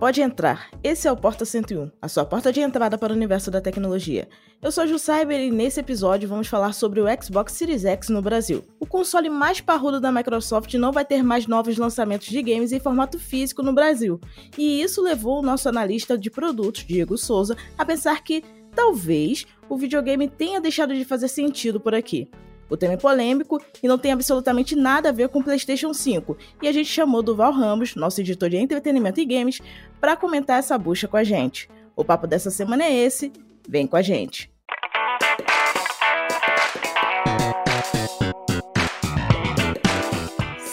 [0.00, 0.70] Pode entrar.
[0.82, 4.30] Esse é o Porta 101, a sua porta de entrada para o universo da tecnologia.
[4.62, 8.08] Eu sou a Ju Cyber e nesse episódio vamos falar sobre o Xbox Series X
[8.08, 8.64] no Brasil.
[8.80, 12.80] O console mais parrudo da Microsoft não vai ter mais novos lançamentos de games em
[12.80, 14.18] formato físico no Brasil.
[14.56, 18.42] E isso levou o nosso analista de produtos, Diego Souza, a pensar que
[18.74, 22.30] talvez o videogame tenha deixado de fazer sentido por aqui.
[22.70, 26.38] O tema é polêmico e não tem absolutamente nada a ver com o PlayStation 5,
[26.62, 29.60] e a gente chamou Duval Ramos, nosso editor de entretenimento e games,
[30.00, 31.68] para comentar essa bucha com a gente.
[31.96, 33.32] O papo dessa semana é esse,
[33.68, 34.50] vem com a gente.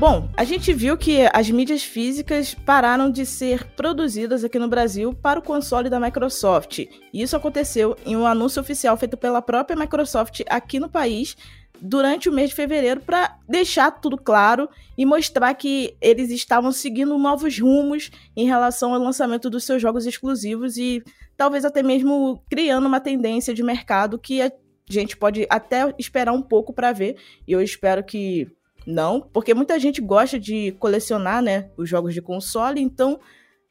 [0.00, 5.12] Bom, a gente viu que as mídias físicas pararam de ser produzidas aqui no Brasil
[5.12, 6.86] para o console da Microsoft.
[7.12, 11.36] Isso aconteceu em um anúncio oficial feito pela própria Microsoft aqui no país
[11.78, 17.18] durante o mês de fevereiro para deixar tudo claro e mostrar que eles estavam seguindo
[17.18, 21.04] novos rumos em relação ao lançamento dos seus jogos exclusivos e
[21.36, 24.50] talvez até mesmo criando uma tendência de mercado que a
[24.88, 27.18] gente pode até esperar um pouco para ver.
[27.46, 28.48] E eu espero que
[28.86, 33.20] não, porque muita gente gosta de colecionar, né, os jogos de console, então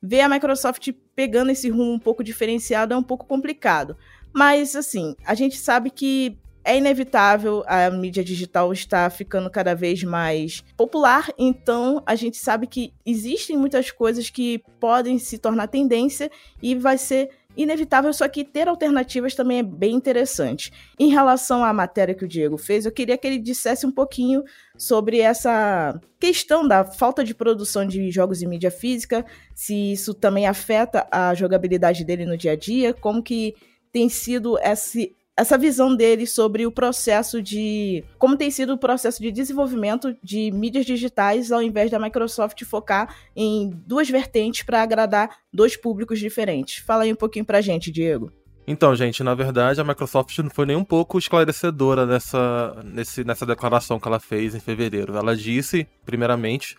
[0.02, 3.97] ver a Microsoft pegando esse rumo um pouco diferenciado é um pouco complicado.
[4.33, 10.03] Mas assim, a gente sabe que é inevitável, a mídia digital está ficando cada vez
[10.03, 16.30] mais popular, então a gente sabe que existem muitas coisas que podem se tornar tendência
[16.61, 20.71] e vai ser inevitável, só que ter alternativas também é bem interessante.
[20.98, 24.43] Em relação à matéria que o Diego fez, eu queria que ele dissesse um pouquinho
[24.77, 30.48] sobre essa questão da falta de produção de jogos em mídia física, se isso também
[30.48, 33.55] afeta a jogabilidade dele no dia a dia, como que
[33.92, 38.04] tem sido esse, essa visão dele sobre o processo de.
[38.17, 43.16] como tem sido o processo de desenvolvimento de mídias digitais, ao invés da Microsoft focar
[43.33, 46.83] em duas vertentes para agradar dois públicos diferentes.
[46.83, 48.32] Fala aí um pouquinho pra gente, Diego.
[48.67, 53.45] Então, gente, na verdade, a Microsoft não foi nem um pouco esclarecedora nessa, nesse, nessa
[53.45, 55.17] declaração que ela fez em fevereiro.
[55.17, 56.76] Ela disse, primeiramente,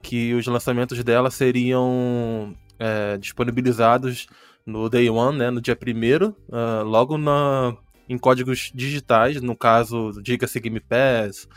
[0.00, 4.26] que os lançamentos dela seriam é, disponibilizados
[4.64, 7.76] no Day One, né, no dia 1 uh, logo na,
[8.12, 11.48] em códigos digitais, no caso, diga-se Game Pass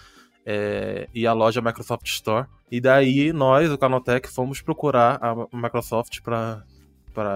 [0.45, 2.47] é, e a loja Microsoft Store.
[2.71, 6.63] E daí nós, o Canaltech, fomos procurar a Microsoft para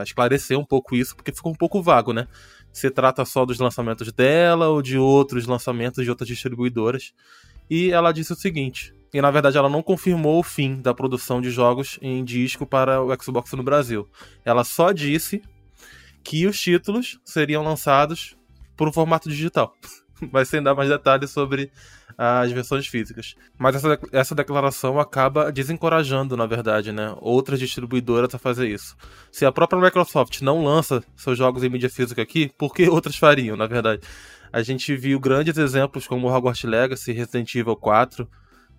[0.03, 2.27] esclarecer um pouco isso, porque ficou um pouco vago, né?
[2.71, 7.13] Se trata só dos lançamentos dela ou de outros lançamentos de outras distribuidoras.
[7.69, 11.41] E ela disse o seguinte: e na verdade ela não confirmou o fim da produção
[11.41, 14.07] de jogos em disco para o Xbox no Brasil.
[14.45, 15.41] Ela só disse
[16.23, 18.38] que os títulos seriam lançados
[18.79, 19.75] por um formato digital.
[20.31, 21.69] Mas sem dar mais detalhes sobre
[22.17, 23.35] as versões físicas.
[23.57, 28.95] Mas essa, essa declaração acaba desencorajando, na verdade, né, outras distribuidoras a fazer isso.
[29.31, 33.17] Se a própria Microsoft não lança seus jogos em mídia física aqui, por que outras
[33.17, 34.01] fariam, na verdade?
[34.51, 38.27] A gente viu grandes exemplos como Hogwarts Legacy, Resident Evil 4,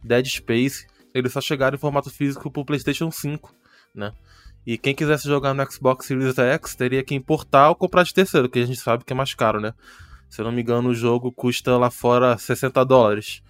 [0.03, 3.55] Dead Space, eles só chegaram em formato físico pro PlayStation 5,
[3.94, 4.12] né?
[4.66, 8.48] E quem quisesse jogar no Xbox Series X teria que importar ou comprar de terceiro,
[8.48, 9.72] que a gente sabe que é mais caro, né?
[10.28, 13.43] Se eu não me engano, o jogo custa lá fora 60 dólares.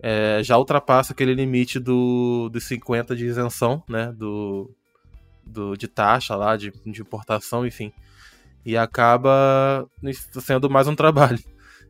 [0.00, 4.12] É, já ultrapassa aquele limite do, dos 50 de isenção, né?
[4.16, 4.70] Do,
[5.44, 7.92] do, de taxa lá, de, de importação, enfim.
[8.64, 9.86] E acaba
[10.40, 11.38] sendo mais um trabalho.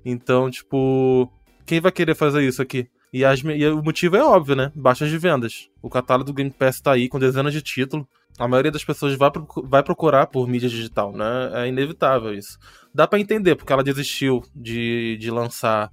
[0.04, 1.30] Então, tipo,
[1.64, 2.88] quem vai querer fazer isso aqui?
[3.12, 4.72] E, as, e o motivo é óbvio, né?
[4.74, 5.68] Baixas de vendas.
[5.80, 8.06] O catálogo do Game Pass tá aí com dezenas de títulos
[8.38, 9.30] a maioria das pessoas vai,
[9.64, 11.50] vai procurar por mídia digital, né?
[11.54, 12.58] É inevitável isso.
[12.94, 15.92] Dá para entender porque ela desistiu de, de lançar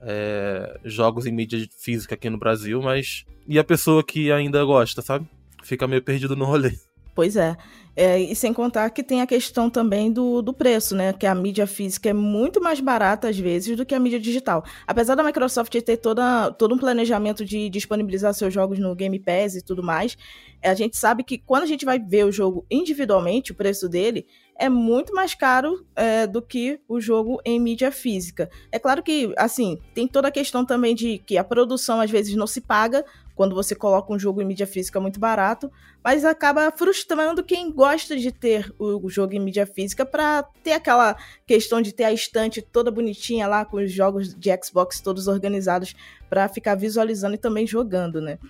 [0.00, 3.24] é, jogos em mídia física aqui no Brasil, mas.
[3.46, 5.26] E a pessoa que ainda gosta, sabe?
[5.62, 6.72] Fica meio perdido no rolê.
[7.18, 7.56] Pois é.
[7.96, 8.20] é.
[8.20, 11.12] E sem contar que tem a questão também do, do preço, né?
[11.12, 14.64] Que a mídia física é muito mais barata, às vezes, do que a mídia digital.
[14.86, 19.56] Apesar da Microsoft ter toda, todo um planejamento de disponibilizar seus jogos no Game Pass
[19.56, 20.16] e tudo mais,
[20.62, 24.24] a gente sabe que quando a gente vai ver o jogo individualmente, o preço dele
[24.56, 28.48] é muito mais caro é, do que o jogo em mídia física.
[28.70, 32.36] É claro que, assim, tem toda a questão também de que a produção às vezes
[32.36, 33.04] não se paga
[33.38, 35.70] quando você coloca um jogo em mídia física muito barato,
[36.02, 41.16] mas acaba frustrando quem gosta de ter o jogo em mídia física para ter aquela
[41.46, 45.94] questão de ter a estante toda bonitinha lá com os jogos de Xbox todos organizados
[46.28, 48.40] para ficar visualizando e também jogando, né?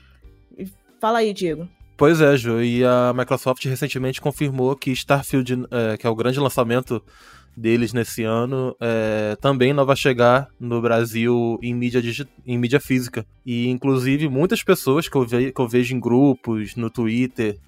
[0.98, 1.68] Fala aí, Diego.
[1.94, 6.40] Pois é, Ju, e a Microsoft recentemente confirmou que Starfield, é, que é o grande
[6.40, 7.02] lançamento
[7.56, 12.00] deles nesse ano, é, também não vai chegar no Brasil em mídia,
[12.46, 13.26] em mídia física.
[13.44, 17.58] E, inclusive, muitas pessoas que eu, ve que eu vejo em grupos, no Twitter,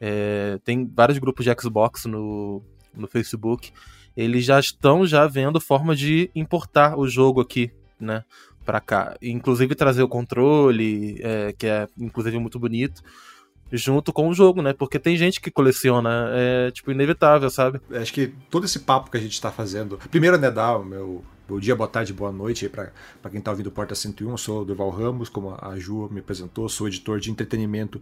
[0.00, 2.62] é, tem vários grupos de Xbox no,
[2.94, 3.72] no Facebook,
[4.16, 8.24] eles já estão já vendo forma de importar o jogo aqui, né,
[8.64, 9.16] para cá.
[9.20, 13.02] Inclusive trazer o controle, é, que é, inclusive, muito bonito
[13.76, 14.72] junto com o jogo, né?
[14.72, 17.80] Porque tem gente que coleciona, é tipo inevitável, sabe?
[17.92, 19.98] Acho que todo esse papo que a gente tá fazendo.
[20.10, 22.90] Primeiro, né, dar o meu Bom dia, boa tarde, boa noite para
[23.30, 24.30] quem está ouvindo Porta 101.
[24.30, 28.00] Eu sou o Durval Ramos, como a Ju me apresentou, sou editor de entretenimento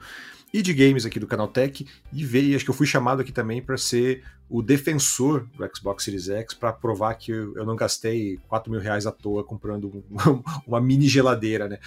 [0.55, 1.85] e de games aqui do Canal Tech.
[2.13, 6.05] E veio, acho que eu fui chamado aqui também para ser o defensor do Xbox
[6.05, 9.87] Series X para provar que eu, eu, não gastei 4 mil reais à toa comprando
[9.89, 11.81] um, uma mini geladeira, né?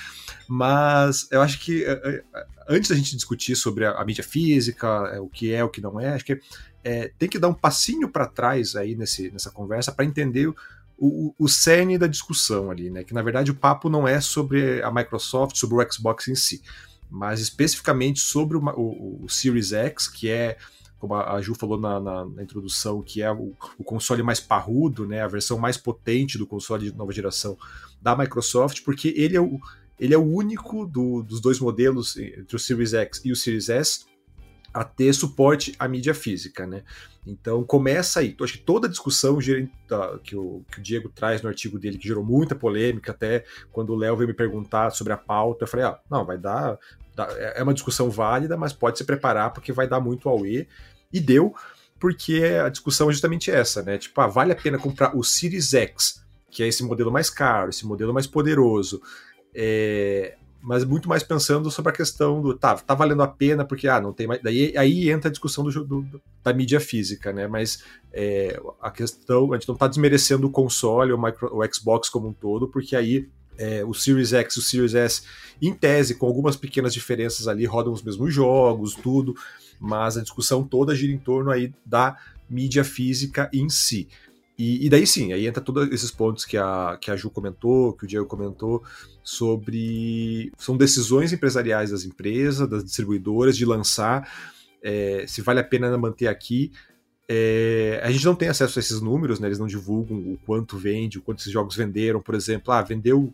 [0.50, 2.02] Mas eu acho que eh,
[2.34, 5.70] eh, antes da gente discutir sobre a, a mídia física, eh, o que é, o
[5.70, 6.38] que não é, acho que
[6.84, 10.54] é, tem que dar um passinho para trás aí nesse, nessa conversa para entender
[10.98, 13.04] o, o cerne da discussão ali, né?
[13.04, 16.62] Que na verdade o papo não é sobre a Microsoft, sobre o Xbox em si,
[17.10, 20.58] mas especificamente sobre o, o, o Series X, que é
[20.98, 25.06] como a Ju falou na, na, na introdução, que é o, o, console mais parrudo,
[25.06, 27.58] né, a versão mais potente do console de nova geração
[28.02, 29.60] da Microsoft, porque ele é o,
[30.00, 33.70] ele é o único do, dos dois modelos, entre o Series X e o Series
[33.70, 34.06] S,
[34.76, 36.84] a ter suporte à mídia física, né?
[37.26, 38.36] Então começa aí.
[38.42, 39.40] Acho que toda a discussão
[40.22, 44.18] que o, Diego traz no artigo dele, que gerou muita polêmica, até quando o Léo
[44.18, 46.78] veio me perguntar sobre a pauta, eu falei, ah, não, vai dar,
[47.56, 50.68] É uma discussão válida, mas pode se preparar porque vai dar muito ao E.
[51.12, 51.56] E deu,
[51.98, 53.98] porque a discussão é justamente essa, né?
[53.98, 56.22] Tipo, ah, vale a pena comprar o Series X,
[56.52, 59.02] que é esse modelo mais caro, esse modelo mais poderoso.
[59.56, 60.36] É,
[60.66, 64.02] mas muito mais pensando sobre a questão do tá, tá valendo a pena porque ah,
[64.02, 64.42] não tem mais.
[64.42, 67.48] Daí aí entra a discussão do, do da mídia física, né?
[67.48, 72.10] Mas é, a questão, a gente não tá desmerecendo o console, o, micro, o Xbox
[72.10, 73.30] como um todo, porque aí
[73.60, 75.22] é, o Series X e o Series S,
[75.62, 79.36] em tese, com algumas pequenas diferenças ali, rodam os mesmos jogos, tudo,
[79.80, 82.18] mas a discussão toda gira em torno aí da
[82.50, 84.08] mídia física em si.
[84.58, 87.94] E, e, daí sim, aí entra todos esses pontos que a, que a Ju comentou,
[87.94, 88.84] que o Diego comentou,
[89.22, 90.52] sobre.
[90.58, 94.30] São decisões empresariais das empresas, das distribuidoras, de lançar,
[94.82, 96.72] é, se vale a pena manter aqui.
[97.28, 100.78] É, a gente não tem acesso a esses números, né, eles não divulgam o quanto
[100.78, 103.34] vende, o quanto esses jogos venderam, por exemplo, ah, vendeu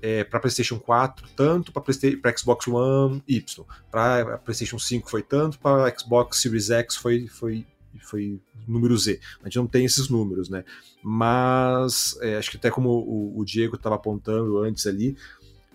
[0.00, 5.92] é, para PlayStation 4 tanto, para Xbox One Y, para PlayStation 5 foi tanto, para
[5.98, 7.66] Xbox Series X foi, foi
[8.00, 9.20] foi número Z.
[9.40, 10.64] A gente não tem esses números, né?
[11.02, 15.16] Mas é, acho que até como o, o Diego estava apontando antes ali,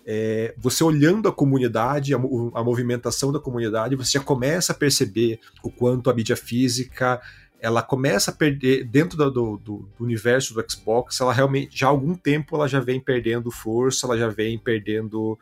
[0.06, 5.38] é, você olhando a comunidade, a, a, movimentação da comunidade, você já começa a perceber
[5.62, 7.20] o quanto a mídia física
[7.60, 11.90] ela começa a perder dentro do, do, do, universo do Xbox, ela realmente já há
[11.90, 15.38] algum tempo ela já vem perdendo força, ela já vem perdendo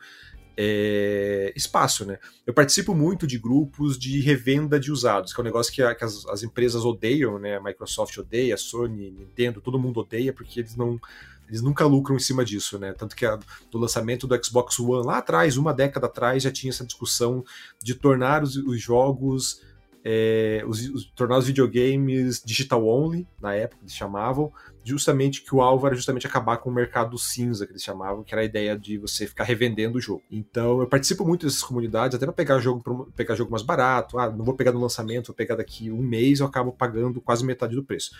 [0.61, 2.19] é, espaço, né?
[2.45, 5.95] Eu participo muito de grupos de revenda de usados, que é um negócio que, a,
[5.95, 7.55] que as, as, empresas odeiam, né?
[7.55, 10.99] A Microsoft odeia, a Sony, Nintendo, todo mundo odeia porque eles não
[11.47, 12.91] eles nunca lucram em cima disso, né?
[12.91, 13.39] Tanto que a,
[13.71, 17.41] do lançamento do Xbox One lá atrás, uma década atrás, já tinha essa discussão
[17.81, 19.61] de tornar os, os jogos
[20.03, 24.51] é, os, os, tornar os videogames digital only, na época eles chamavam,
[24.83, 28.33] justamente que o alvo era justamente acabar com o mercado cinza, que eles chamavam, que
[28.33, 30.23] era a ideia de você ficar revendendo o jogo.
[30.31, 34.29] Então eu participo muito dessas comunidades, até para pegar jogo pegar jogo mais barato, ah,
[34.29, 37.75] não vou pegar no lançamento, vou pegar daqui um mês, eu acabo pagando quase metade
[37.75, 38.11] do preço.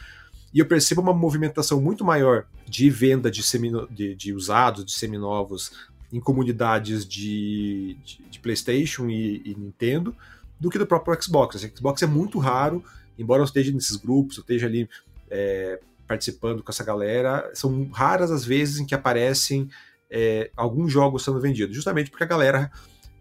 [0.53, 4.91] E eu percebo uma movimentação muito maior de venda de, semino, de, de usados, de
[4.91, 5.71] seminovos,
[6.11, 10.15] em comunidades de, de, de PlayStation e, e Nintendo,
[10.59, 11.55] do que do próprio Xbox.
[11.55, 12.83] O Xbox é muito raro,
[13.17, 14.89] embora eu esteja nesses grupos, eu esteja ali
[15.29, 19.69] é, participando com essa galera, são raras as vezes em que aparecem
[20.09, 22.71] é, alguns jogos sendo vendidos, justamente porque a galera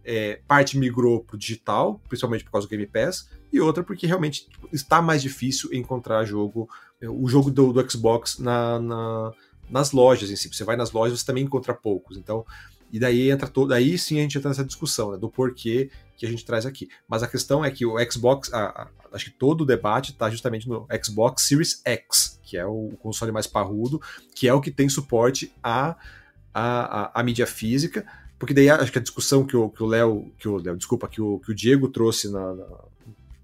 [0.02, 4.06] é, parte migrou para o digital, principalmente por causa do Game Pass, e outra porque
[4.06, 6.66] realmente está mais difícil encontrar jogo,
[7.02, 9.32] o jogo do, do Xbox na, na,
[9.68, 10.48] nas lojas em si.
[10.48, 12.16] Você vai nas lojas, você também encontra poucos.
[12.16, 12.42] Então,
[12.90, 16.24] e daí entra todo, aí sim a gente entra nessa discussão né, do porquê que
[16.24, 16.88] a gente traz aqui.
[17.06, 20.68] Mas a questão é que o Xbox, a, acho que todo o debate está justamente
[20.68, 24.00] no Xbox Series X, que é o console mais parrudo,
[24.34, 25.96] que é o que tem suporte à,
[26.52, 28.06] à, à, à mídia física.
[28.38, 31.38] porque daí acho que a discussão que o Léo, que o Léo, desculpa, que o,
[31.40, 32.66] que o Diego trouxe na, na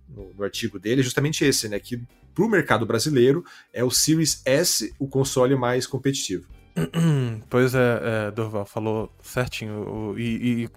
[0.08, 1.78] no, no, artigo dele é justamente esse, né?
[1.78, 2.00] Que
[2.34, 6.46] para o mercado brasileiro é o Series S o console mais competitivo.
[7.48, 10.68] Pois é, é Durval falou certinho e, e,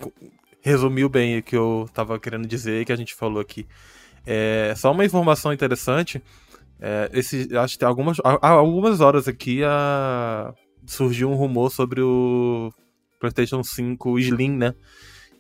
[0.61, 3.65] resumiu bem o que eu estava querendo dizer que a gente falou aqui.
[4.29, 6.21] É, só uma informação interessante.
[6.79, 10.53] É, esse, acho que algumas, há algumas horas aqui a,
[10.85, 12.71] surgiu um rumor sobre o
[13.21, 14.75] PlayStation 5 Slim, né?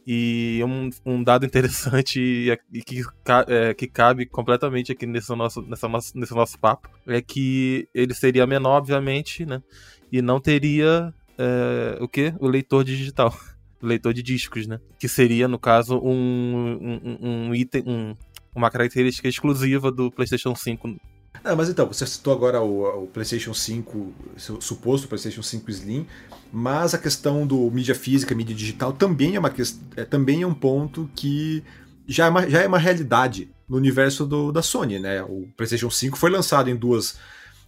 [0.09, 3.03] E um, um dado interessante e, e que,
[3.49, 8.47] é, que cabe completamente aqui nesse nosso, nessa nesse nosso papo é que ele seria
[8.47, 9.61] menor, obviamente, né?
[10.09, 12.33] E não teria é, o que?
[12.39, 13.37] O leitor digital.
[13.79, 14.79] Leitor de discos, né?
[14.99, 18.15] Que seria, no caso, um, um, um item, um,
[18.57, 20.97] uma característica exclusiva do PlayStation 5
[21.43, 24.13] ah, mas então, você citou agora o, o, PlayStation 5,
[24.49, 26.05] o suposto PlayStation 5 Slim,
[26.51, 29.53] mas a questão do mídia física, mídia digital também é, uma,
[29.95, 31.63] é, também é um ponto que
[32.07, 35.21] já é uma, já é uma realidade no universo do, da Sony, né?
[35.23, 37.17] O PlayStation 5 foi lançado em duas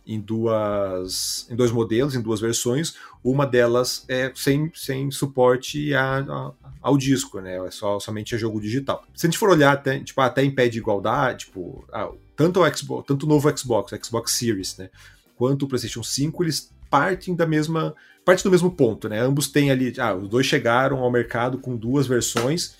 [0.09, 2.95] em duas em dois modelos, em duas versões.
[3.23, 6.51] Uma delas é sem, sem suporte a, a,
[6.81, 7.63] ao disco, né?
[7.63, 9.05] É só somente a jogo digital.
[9.13, 12.59] Se a gente for olhar até, tipo, até em pé de igualdade, tipo, ah, tanto
[12.59, 14.89] o Xbox, tanto o novo Xbox, o Xbox Series, né,
[15.35, 17.93] quanto o PlayStation 5, eles partem da mesma,
[18.25, 19.19] parte do mesmo ponto, né?
[19.19, 22.75] Ambos têm ali, ah, os dois chegaram ao mercado com duas versões,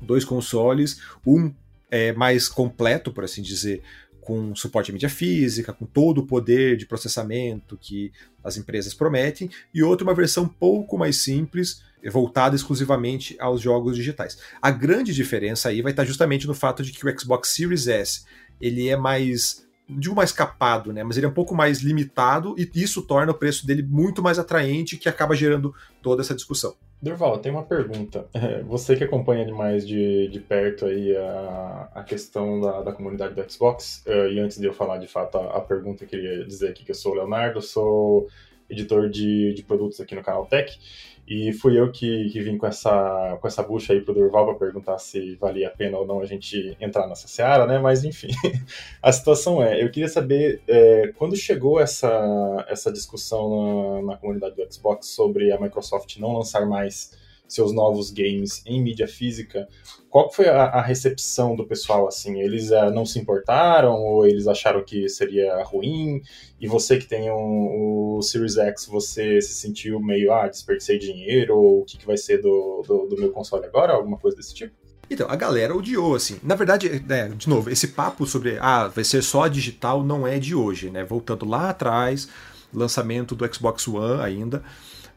[0.00, 1.52] dois consoles, um
[1.90, 3.82] é mais completo, por assim dizer,
[4.22, 8.12] com suporte à mídia física, com todo o poder de processamento que
[8.42, 14.38] as empresas prometem, e outro uma versão pouco mais simples, voltada exclusivamente aos jogos digitais.
[14.60, 18.24] A grande diferença aí vai estar justamente no fato de que o Xbox Series S
[18.60, 21.02] ele é mais digo mais capado, né?
[21.02, 24.38] Mas ele é um pouco mais limitado e isso torna o preço dele muito mais
[24.38, 26.74] atraente, que acaba gerando toda essa discussão.
[27.02, 28.28] Durval, tem uma pergunta.
[28.32, 33.34] É, você que acompanha mais de, de perto aí a, a questão da, da comunidade
[33.34, 36.44] do Xbox, uh, e antes de eu falar de fato a, a pergunta, eu queria
[36.46, 38.28] dizer aqui que eu sou o Leonardo, sou
[38.70, 40.78] editor de, de produtos aqui no canal Tech.
[41.26, 44.54] E fui eu que, que vim com essa, com essa bucha aí pro Durval para
[44.54, 47.78] perguntar se valia a pena ou não a gente entrar nessa seara, né?
[47.78, 48.28] Mas enfim,
[49.00, 54.56] a situação é, eu queria saber é, quando chegou essa, essa discussão na, na comunidade
[54.56, 57.12] do Xbox sobre a Microsoft não lançar mais
[57.52, 59.68] seus novos games em mídia física,
[60.08, 62.40] qual foi a, a recepção do pessoal, assim?
[62.40, 66.20] Eles uh, não se importaram ou eles acharam que seria ruim?
[66.60, 71.56] E você que tem um, o Series X, você se sentiu meio, ah, desperdicei dinheiro,
[71.56, 73.94] ou o que, que vai ser do, do, do meu console agora?
[73.94, 74.74] Alguma coisa desse tipo?
[75.10, 76.38] Então, a galera odiou, assim.
[76.42, 80.38] Na verdade, né, de novo, esse papo sobre, ah, vai ser só digital não é
[80.38, 81.04] de hoje, né?
[81.04, 82.28] Voltando lá atrás,
[82.72, 84.62] lançamento do Xbox One ainda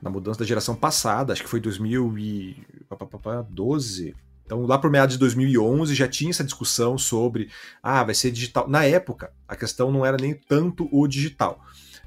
[0.02, 4.16] na mudança da geração passada, acho que foi 2012.
[4.46, 7.50] Então, lá por meados de 2011 já tinha essa discussão sobre,
[7.82, 8.68] ah, vai ser digital.
[8.68, 11.60] Na época, a questão não era nem tanto o digital,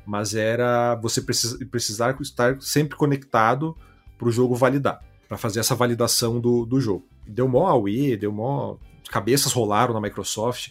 [0.06, 3.76] mas era você precisar estar sempre conectado
[4.16, 7.06] para o jogo validar, para fazer essa validação do, do jogo.
[7.26, 8.76] Deu mó AUE, deu mó.
[9.10, 10.70] cabeças rolaram na Microsoft,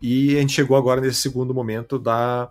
[0.00, 2.50] e a gente chegou agora nesse segundo momento da,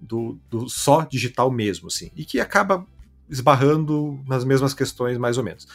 [0.00, 2.86] do, do só digital mesmo, assim, e que acaba
[3.28, 5.66] esbarrando nas mesmas questões, mais ou menos.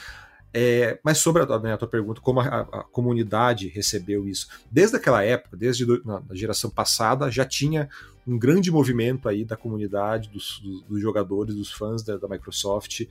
[0.51, 4.47] É, mas sobre a, né, a, tua pergunta, como a, a, comunidade recebeu isso?
[4.71, 7.87] Desde aquela época, desde do, na, na, geração passada, já tinha
[8.25, 13.01] um grande movimento aí da comunidade, dos, dos, dos jogadores, dos fãs da, da Microsoft,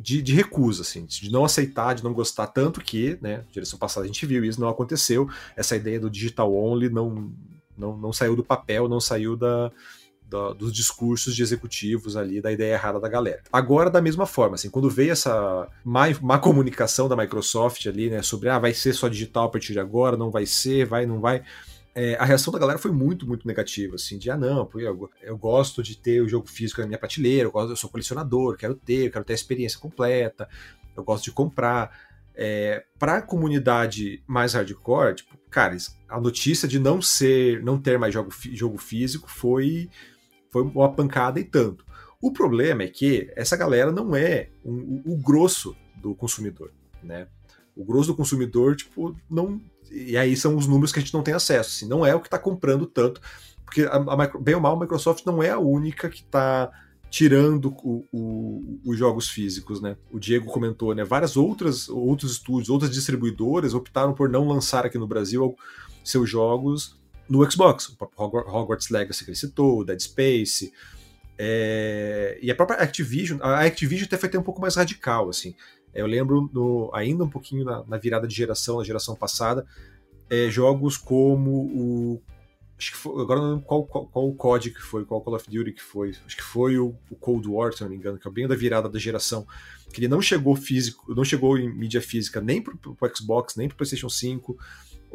[0.00, 3.78] de, de, recusa, assim, de não aceitar, de não gostar, tanto que, né, na geração
[3.78, 7.32] passada a gente viu isso, não aconteceu, essa ideia do digital only não,
[7.78, 9.70] não, não saiu do papel, não saiu da,
[10.28, 13.42] do, dos discursos de executivos ali, da ideia errada da galera.
[13.52, 18.22] Agora, da mesma forma, assim, quando veio essa má, má comunicação da Microsoft ali, né,
[18.22, 21.20] sobre, ah, vai ser só digital a partir de agora, não vai ser, vai, não
[21.20, 21.42] vai...
[21.94, 25.38] É, a reação da galera foi muito, muito negativa, assim, de ah, não, eu, eu,
[25.38, 28.74] gosto de ter o jogo físico na minha prateleira, eu, gosto, eu sou colecionador, quero
[28.74, 30.48] ter, quero ter a experiência completa,
[30.96, 32.12] eu gosto de comprar.
[32.36, 35.76] É, para a comunidade mais hardcore, tipo, cara,
[36.08, 39.88] a notícia de não ser, não ter mais jogo, jogo físico foi
[40.54, 41.84] foi uma pancada e tanto.
[42.22, 46.70] O problema é que essa galera não é um, o, grosso do consumidor,
[47.02, 47.26] né?
[47.74, 49.60] O grosso do consumidor, tipo, não.
[49.90, 51.70] E aí são os números que a gente não tem acesso.
[51.70, 53.20] Assim, não é o que está comprando tanto.
[53.64, 56.70] Porque, a, a, bem ou mal, a Microsoft não é a única que está
[57.10, 59.96] tirando o, o, os jogos físicos, né?
[60.12, 61.02] O Diego comentou, né?
[61.02, 65.56] Várias outras outros estúdios, outras distribuidoras optaram por não lançar aqui no Brasil
[66.04, 66.96] seus jogos
[67.28, 70.72] no Xbox, o Hogwarts Legacy que ele citou, o Dead Space,
[71.36, 75.54] é, e a própria Activision, a Activision até foi até um pouco mais radical, assim.
[75.94, 79.66] Eu lembro no, ainda um pouquinho na, na, virada de geração, na geração passada,
[80.28, 82.22] é, jogos como o.
[82.76, 85.36] Acho que foi, agora não lembro qual, qual, qual, o COD que foi, qual Call
[85.36, 86.10] of Duty que foi.
[86.26, 88.56] Acho que foi o, o, Cold War, se não me engano, que é bem da
[88.56, 89.46] virada da geração.
[89.92, 93.68] Que ele não chegou físico, não chegou em mídia física nem pro, pro Xbox, nem
[93.68, 94.58] pro PlayStation 5.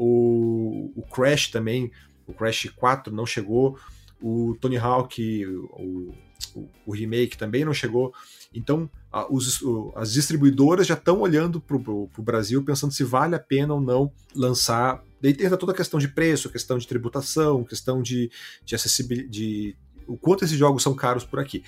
[0.02, 1.92] O, o Crash também,
[2.26, 3.78] o Crash 4 não chegou.
[4.22, 6.16] O Tony Hawk, o,
[6.56, 8.14] o, o remake também não chegou.
[8.54, 13.36] Então, a, os, o, as distribuidoras já estão olhando para o Brasil, pensando se vale
[13.36, 15.04] a pena ou não lançar.
[15.22, 18.32] Daí entra toda a questão de preço, questão de tributação, questão de,
[18.64, 19.76] de acessibilidade, de
[20.08, 21.62] o quanto esses jogos são caros por aqui.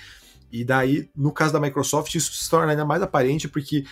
[0.50, 3.84] E daí, no caso da Microsoft, isso se torna ainda mais aparente porque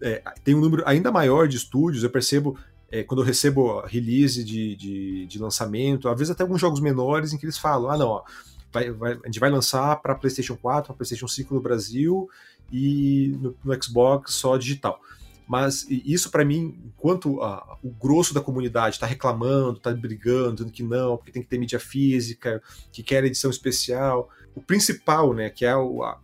[0.00, 2.02] é, tem um número ainda maior de estúdios.
[2.02, 2.58] Eu percebo
[2.90, 7.32] é, quando eu recebo release de, de, de, lançamento, às vezes até alguns jogos menores
[7.32, 8.24] em que eles falam: ah, não, ó,
[8.72, 12.28] vai, vai, a gente vai lançar para PlayStation 4, para PlayStation 5 no Brasil
[12.70, 15.00] e no, no Xbox só digital.
[15.48, 20.72] Mas isso para mim, enquanto a, o grosso da comunidade está reclamando, está brigando, dizendo
[20.72, 25.48] que não, porque tem que ter mídia física, que quer edição especial, o principal, né,
[25.48, 26.18] que é o, a,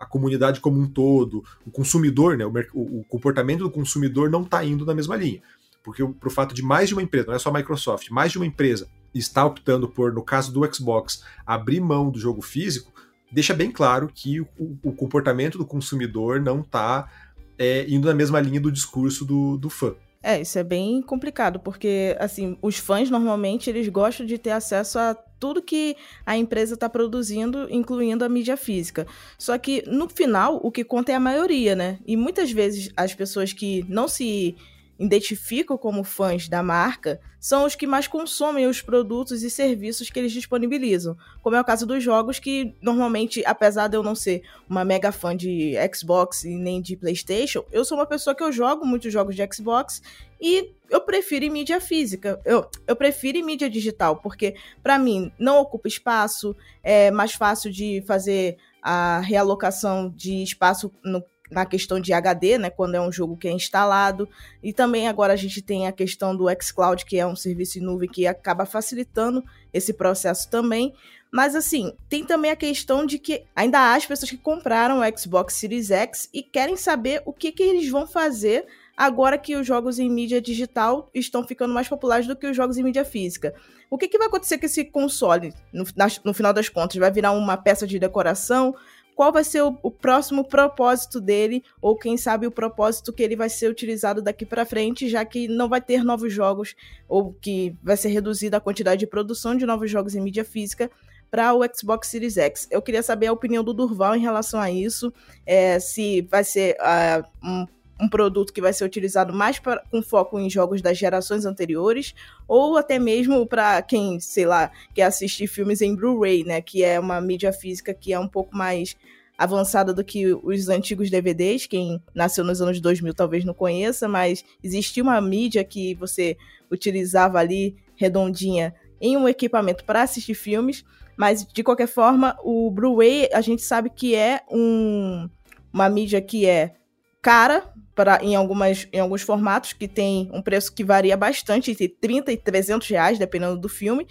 [0.00, 4.64] a, comunidade como um todo, o consumidor, né, o, o comportamento do consumidor não está
[4.64, 5.40] indo na mesma linha.
[5.88, 8.30] Porque para o fato de mais de uma empresa, não é só a Microsoft, mais
[8.30, 12.92] de uma empresa está optando por, no caso do Xbox, abrir mão do jogo físico,
[13.32, 14.46] deixa bem claro que o,
[14.82, 17.10] o comportamento do consumidor não está
[17.58, 19.94] é, indo na mesma linha do discurso do, do fã.
[20.22, 24.98] É, isso é bem complicado, porque assim, os fãs normalmente eles gostam de ter acesso
[24.98, 29.06] a tudo que a empresa está produzindo, incluindo a mídia física.
[29.38, 31.98] Só que no final o que conta é a maioria, né?
[32.04, 34.56] E muitas vezes as pessoas que não se
[34.98, 40.18] identificam como fãs da marca são os que mais consomem os produtos e serviços que
[40.18, 41.16] eles disponibilizam.
[41.40, 45.12] Como é o caso dos jogos que normalmente, apesar de eu não ser uma mega
[45.12, 49.12] fã de Xbox e nem de PlayStation, eu sou uma pessoa que eu jogo muitos
[49.12, 50.02] jogos de Xbox
[50.40, 52.40] e eu prefiro em mídia física.
[52.44, 57.70] Eu, eu prefiro em mídia digital, porque para mim não ocupa espaço, é mais fácil
[57.70, 63.12] de fazer a realocação de espaço no na questão de HD, né, quando é um
[63.12, 64.28] jogo que é instalado,
[64.62, 67.82] e também agora a gente tem a questão do xCloud, que é um serviço em
[67.82, 70.94] nuvem que acaba facilitando esse processo também.
[71.30, 75.18] Mas assim, tem também a questão de que ainda há as pessoas que compraram o
[75.18, 79.66] Xbox Series X e querem saber o que, que eles vão fazer agora que os
[79.66, 83.54] jogos em mídia digital estão ficando mais populares do que os jogos em mídia física.
[83.88, 85.84] O que, que vai acontecer com esse console, no,
[86.24, 86.96] no final das contas?
[86.96, 88.74] Vai virar uma peça de decoração?
[89.18, 93.34] Qual vai ser o, o, próximo propósito dele, ou quem sabe o propósito que ele
[93.34, 96.76] vai ser utilizado daqui para frente, já que não vai ter novos jogos,
[97.08, 100.88] ou que vai ser reduzida a quantidade de produção de novos jogos em mídia física
[101.28, 102.68] para o Xbox Series X.
[102.70, 105.12] Eu queria saber a opinião do Durval em relação a isso,
[105.44, 107.66] é, se vai ser uh, um
[108.00, 112.14] um produto que vai ser utilizado mais pra, com foco em jogos das gerações anteriores,
[112.46, 116.98] ou até mesmo para quem, sei lá, quer assistir filmes em Blu-ray, né, que é
[116.98, 118.96] uma mídia física que é um pouco mais
[119.36, 121.66] avançada do que os antigos DVDs.
[121.66, 126.36] Quem nasceu nos anos 2000 talvez não conheça, mas existia uma mídia que você
[126.70, 130.84] utilizava ali redondinha em um equipamento para assistir filmes.
[131.16, 135.28] Mas de qualquer forma, o Blu-ray a gente sabe que é um,
[135.72, 136.74] uma mídia que é
[137.20, 141.88] cara para em, algumas, em alguns formatos, que tem um preço que varia bastante, entre
[141.88, 144.06] 30 e 300 reais, dependendo do filme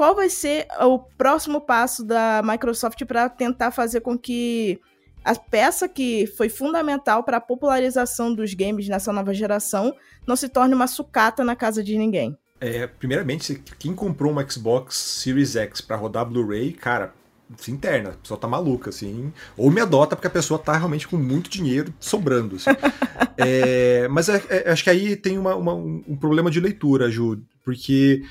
[0.00, 4.80] qual vai ser o próximo passo da Microsoft para tentar fazer com que
[5.22, 9.94] a peça que foi fundamental para a popularização dos games nessa nova geração
[10.26, 12.34] não se torne uma sucata na casa de ninguém.
[12.58, 17.12] É, primeiramente, quem comprou uma Xbox Series X para rodar Blu-ray, cara,
[17.56, 19.32] se interna, a pessoa tá maluca, assim.
[19.56, 22.56] Ou me adota porque a pessoa tá realmente com muito dinheiro sobrando.
[22.56, 22.70] Assim.
[23.36, 27.40] é, mas é, é, acho que aí tem uma, uma, um problema de leitura, Ju,
[27.64, 28.22] porque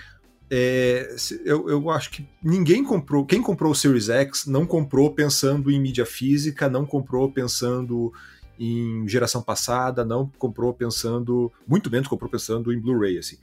[0.50, 3.26] é, eu, eu acho que ninguém comprou.
[3.26, 8.12] Quem comprou o Series X não comprou pensando em mídia física, não comprou pensando
[8.60, 11.52] em geração passada, não comprou pensando.
[11.68, 13.18] Muito menos comprou pensando em Blu-ray.
[13.20, 13.38] Assim.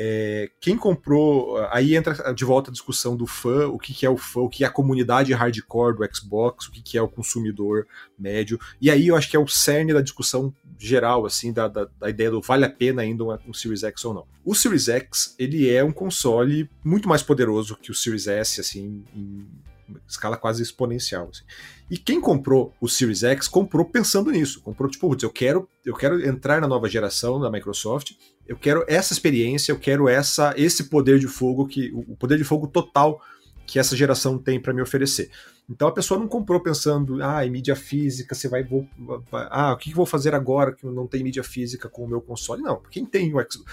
[0.00, 1.58] É, quem comprou.
[1.72, 4.48] Aí entra de volta a discussão do fã, o que, que é o fã, o
[4.48, 7.84] que é a comunidade hardcore do Xbox, o que, que é o consumidor
[8.16, 8.60] médio.
[8.80, 12.08] E aí eu acho que é o cerne da discussão geral, assim, da, da, da
[12.08, 14.24] ideia do vale a pena ainda um, um, Series X ou não.
[14.44, 19.02] O Series X, ele é um console muito mais poderoso que o Series S, assim,
[19.12, 19.48] em
[20.06, 21.28] escala quase exponencial.
[21.30, 21.44] Assim.
[21.90, 24.60] E quem comprou o Series X comprou pensando nisso.
[24.60, 28.12] Comprou tipo, eu quero, eu quero entrar na nova geração da Microsoft,
[28.46, 32.44] eu quero essa experiência, eu quero essa esse poder de fogo que o poder de
[32.44, 33.20] fogo total
[33.66, 35.30] que essa geração tem para me oferecer.
[35.68, 38.88] Então a pessoa não comprou pensando, ah, em mídia física, você vai, vou,
[39.30, 42.08] vai ah, o que, que vou fazer agora que não tem mídia física com o
[42.08, 42.62] meu console?
[42.62, 43.70] Não, quem tem o Xbox.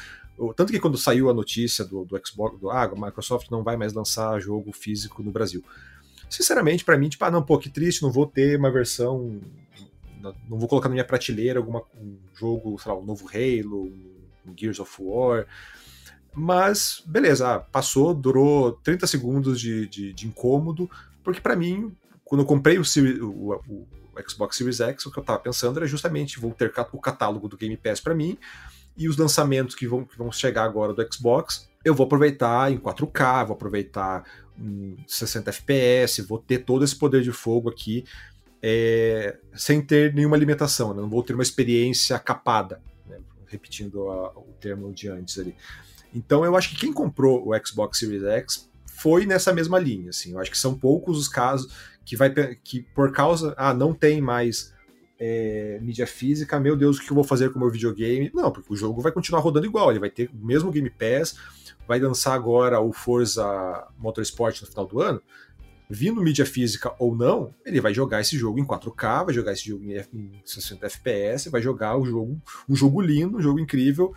[0.57, 3.77] Tanto que quando saiu a notícia do, do Xbox, do, ah, a Microsoft não vai
[3.77, 5.63] mais lançar jogo físico no Brasil.
[6.29, 9.39] Sinceramente, para mim, tipo, ah, não, pô, que triste, não vou ter uma versão.
[10.49, 13.91] Não vou colocar na minha prateleira alguma, um jogo, sei lá, um novo Halo,
[14.45, 15.45] um Gears of War.
[16.33, 20.89] Mas, beleza, ah, passou, durou 30 segundos de, de, de incômodo,
[21.23, 23.87] porque para mim, quando eu comprei o, o, o,
[24.27, 27.57] Xbox Series X, o que eu tava pensando era justamente vou ter o catálogo do
[27.57, 28.37] Game Pass para mim
[28.97, 32.77] e os lançamentos que vão, que vão chegar agora do Xbox, eu vou aproveitar em
[32.77, 34.25] 4K, vou aproveitar
[34.59, 38.03] em 60 FPS, vou ter todo esse poder de fogo aqui
[38.67, 40.99] é, sem ter nenhuma limitação, né?
[40.99, 43.19] não vou ter uma experiência capada, né?
[43.45, 45.55] repetindo a, o termo de antes ali.
[46.11, 50.31] Então eu acho que quem comprou o Xbox Series X foi nessa mesma linha, assim.
[50.31, 51.71] Eu acho que são poucos os casos
[52.03, 54.73] que vai que por causa ah não tem mais
[55.19, 58.31] é, mídia física, meu Deus, o que eu vou fazer com o meu videogame?
[58.33, 61.37] Não, porque o jogo vai continuar rodando igual, ele vai ter o mesmo Game Pass,
[61.87, 65.21] vai lançar agora o Forza Motorsport no final do ano,
[65.89, 69.67] vindo mídia física ou não, ele vai jogar esse jogo em 4K, vai jogar esse
[69.67, 74.13] jogo em 60 FPS, vai jogar o jogo, um jogo lindo, um jogo incrível,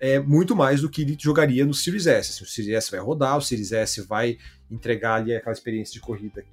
[0.00, 2.32] é muito mais do que ele jogaria no Series S.
[2.32, 4.36] Assim, o Series S vai rodar, o Series S vai
[4.70, 6.44] entregar ali aquela experiência de corrida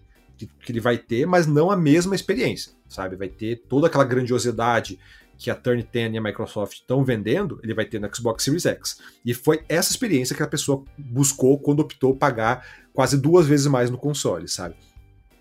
[0.47, 3.15] que, ele vai ter, mas não a mesma experiência, sabe?
[3.15, 4.99] Vai ter toda aquela grandiosidade
[5.38, 8.65] que a Turn 10 e a Microsoft estão vendendo, ele vai ter no Xbox Series
[8.65, 8.99] X.
[9.25, 13.89] E foi essa experiência que a pessoa buscou quando optou pagar quase duas vezes mais
[13.89, 14.75] no console, sabe?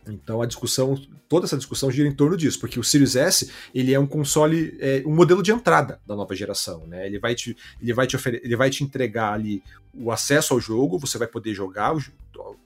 [0.09, 3.93] Então a discussão, toda essa discussão gira em torno disso, porque o Series S ele
[3.93, 7.07] é um console, é, um modelo de entrada da nova geração, né?
[7.07, 9.63] Ele vai te, ele vai te ele vai te entregar ali
[9.95, 12.03] o acesso ao jogo, você vai poder jogar o,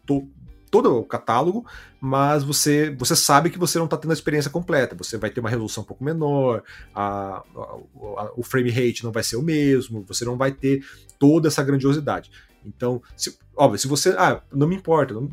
[0.06, 0.28] to,
[0.70, 1.64] todo o catálogo,
[2.00, 4.96] mas você, você sabe que você não está tendo a experiência completa.
[4.96, 6.62] Você vai ter uma resolução um pouco menor,
[6.94, 10.84] a, a, a, o frame rate não vai ser o mesmo, você não vai ter
[11.18, 12.30] toda essa grandiosidade.
[12.64, 14.10] Então, se, óbvio, se você.
[14.18, 15.30] Ah, não me importa, não,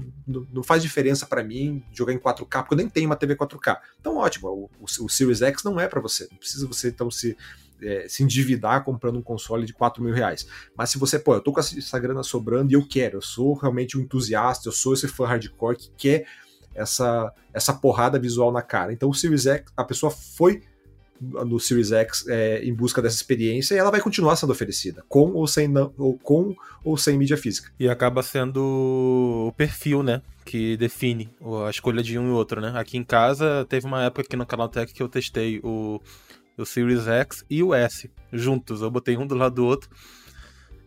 [0.52, 3.78] não faz diferença para mim jogar em 4K, porque eu nem tenho uma TV 4K.
[4.00, 6.28] Então, ótimo, o, o, o Series X não é para você.
[6.30, 7.38] Não precisa você então se,
[7.82, 10.48] é, se endividar comprando um console de 4 mil reais.
[10.76, 13.54] Mas se você, pô, eu tô com essa grana sobrando e eu quero, eu sou
[13.54, 16.26] realmente um entusiasta, eu sou esse fã hardcore que quer
[16.74, 18.94] essa, essa porrada visual na cara.
[18.94, 20.62] Então o Series X, a pessoa foi
[21.22, 25.32] no Series X é, em busca dessa experiência e ela vai continuar sendo oferecida, com
[25.34, 27.72] ou sem, não, ou com ou sem mídia física.
[27.80, 30.22] E acaba sendo o perfil, né?
[30.44, 31.30] Que define
[31.67, 32.74] a escolha de um e outro, né?
[32.76, 36.02] Aqui em casa teve uma época aqui no canal Tech que eu testei o,
[36.58, 38.82] o Series X e o S juntos.
[38.82, 39.90] Eu botei um do lado do outro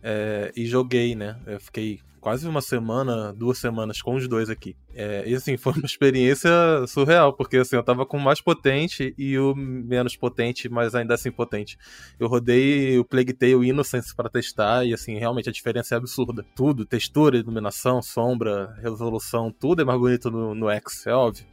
[0.01, 1.39] é, e joguei, né?
[1.45, 4.75] Eu fiquei quase uma semana, duas semanas com os dois aqui.
[4.95, 6.49] É, e assim, foi uma experiência
[6.87, 11.13] surreal, porque assim, eu tava com o mais potente e o menos potente, mas ainda
[11.13, 11.77] assim potente.
[12.19, 16.43] Eu rodei o Plague Tale Innocence para testar e assim, realmente a diferença é absurda.
[16.55, 21.45] Tudo, textura, iluminação, sombra, resolução, tudo é mais bonito no, no X, é óbvio.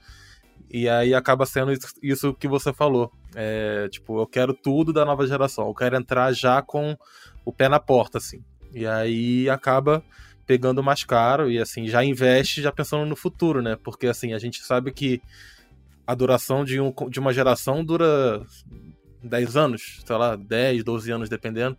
[0.72, 1.70] E aí acaba sendo
[2.02, 3.12] isso que você falou.
[3.35, 5.66] É, tipo, eu quero tudo da nova geração.
[5.66, 6.96] Eu quero entrar já com
[7.44, 8.42] o pé na porta, assim.
[8.72, 10.02] E aí acaba
[10.46, 13.76] pegando mais caro e assim já investe já pensando no futuro, né?
[13.76, 15.20] Porque assim a gente sabe que
[16.06, 18.42] a duração de, um, de uma geração dura
[19.22, 21.76] 10 anos, sei lá, 10, 12 anos dependendo.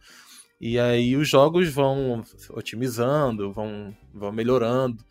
[0.62, 5.04] E aí os jogos vão otimizando, vão, vão melhorando.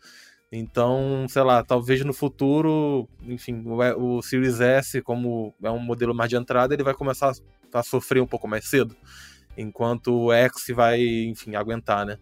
[0.55, 6.13] Então, sei lá, talvez no futuro, enfim, o, o Series S, como é um modelo
[6.13, 7.31] mais de entrada, ele vai começar
[7.73, 8.95] a, a sofrer um pouco mais cedo.
[9.57, 12.19] Enquanto o X vai, enfim, aguentar, né?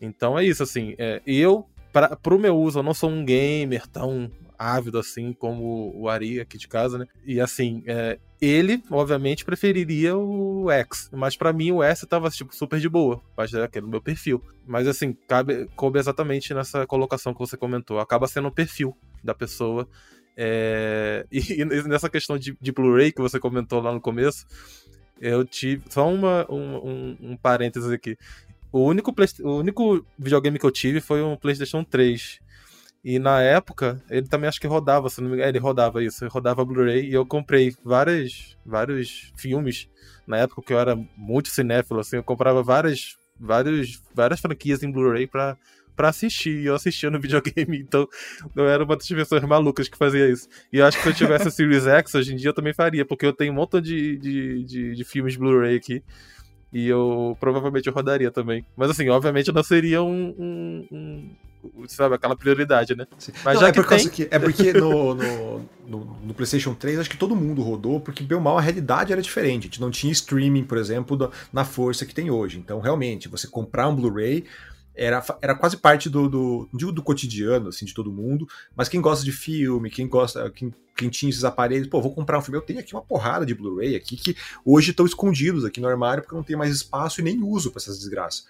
[0.00, 0.94] Então é isso, assim.
[0.96, 5.92] É, eu, para pro meu uso, eu não sou um gamer tão ávido assim como
[5.94, 7.06] o Ari aqui de casa, né?
[7.24, 12.54] E assim, é, ele, obviamente, preferiria o X, mas para mim o S tava tipo
[12.54, 14.42] super de boa, mas é aquele meu perfil.
[14.66, 19.34] Mas assim, cabe, coube exatamente nessa colocação que você comentou, acaba sendo o perfil da
[19.34, 19.88] pessoa.
[20.36, 24.46] É, e, e, nessa questão de, de Blu-ray que você comentou lá no começo,
[25.20, 25.82] eu tive.
[25.88, 28.18] Só uma, um, um, um parênteses aqui.
[28.70, 32.40] O único, play, o único videogame que eu tive foi um PlayStation 3.
[33.08, 36.24] E na época, ele também acho que rodava, se não me engano, ele rodava isso,
[36.24, 39.88] ele rodava Blu-ray e eu comprei várias, vários filmes
[40.26, 44.90] na época que eu era muito cinéfilo, assim, eu comprava várias, várias, várias franquias em
[44.90, 45.56] Blu-ray pra,
[45.94, 48.08] pra assistir, e eu assistia no videogame, então
[48.56, 50.48] eu era uma das pessoas malucas que fazia isso.
[50.72, 52.74] E eu acho que se eu tivesse a Series X, hoje em dia eu também
[52.74, 56.02] faria, porque eu tenho um montão de, de, de, de filmes Blu-ray aqui,
[56.72, 58.66] e eu provavelmente eu rodaria também.
[58.76, 61.36] Mas assim, obviamente não seria um, um, um
[61.88, 63.06] sabe, aquela prioridade, né?
[63.44, 64.08] Mas Não, já é que por tem...
[64.08, 68.22] que é porque no, no, no, no, PlayStation 3 acho que todo mundo rodou, porque
[68.22, 69.64] bem mal a realidade era diferente.
[69.64, 72.58] A gente não tinha streaming, por exemplo, na força que tem hoje.
[72.58, 74.44] Então, realmente, você comprar um Blu-ray
[74.96, 78.48] era, era quase parte do, do, do, cotidiano, assim, de todo mundo.
[78.74, 82.38] Mas quem gosta de filme, quem gosta, quem, quem tinha esses aparelhos, pô, vou comprar
[82.38, 82.58] um filme.
[82.58, 86.22] Eu tenho aqui uma porrada de Blu-ray aqui que hoje estão escondidos aqui no armário
[86.22, 88.46] porque não tem mais espaço e nem uso para essas desgraças,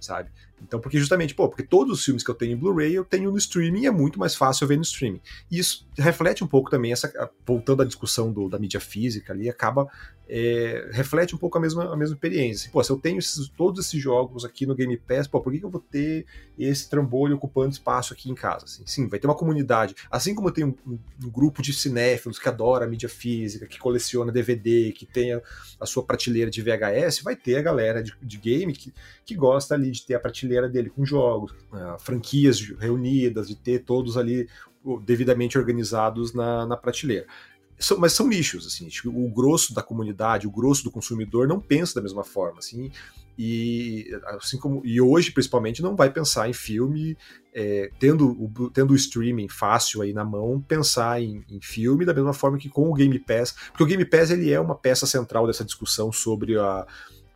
[0.00, 0.30] sabe?
[0.62, 3.30] Então, porque justamente, pô, porque todos os filmes que eu tenho em Blu-ray eu tenho
[3.30, 5.20] no streaming e é muito mais fácil eu ver no streaming.
[5.50, 7.12] E isso reflete um pouco também essa,
[7.46, 9.88] voltando à discussão do, da mídia física ali, acaba
[10.28, 12.64] é, reflete um pouco a mesma, a mesma experiência.
[12.64, 15.52] Assim, pô, se eu tenho esses, todos esses jogos aqui no Game Pass, pô, por
[15.52, 16.26] que, que eu vou ter
[16.58, 18.66] esse trambolho ocupando espaço aqui em casa?
[18.66, 19.94] Assim, sim, vai ter uma comunidade.
[20.10, 24.30] Assim como tenho um, um, um, grupo de cinéfilos que adora mídia física, que coleciona
[24.30, 25.40] DVD, que tem a,
[25.80, 28.92] a sua prateleira de VHS, vai ter a galera de, de game que,
[29.24, 33.80] que gosta ali de ter a prateleira dele com jogos, uh, franquias reunidas, de ter
[33.80, 34.48] todos ali
[35.04, 37.26] devidamente organizados na, na prateleira.
[37.78, 41.94] São, mas são nichos, assim, o grosso da comunidade, o grosso do consumidor não pensa
[41.94, 42.90] da mesma forma, assim,
[43.38, 47.16] e assim como e hoje principalmente não vai pensar em filme
[47.54, 52.12] é, tendo, o, tendo o streaming fácil aí na mão pensar em, em, filme da
[52.12, 55.06] mesma forma que com o Game Pass porque o Game Pass ele é uma peça
[55.06, 56.84] central dessa discussão sobre a,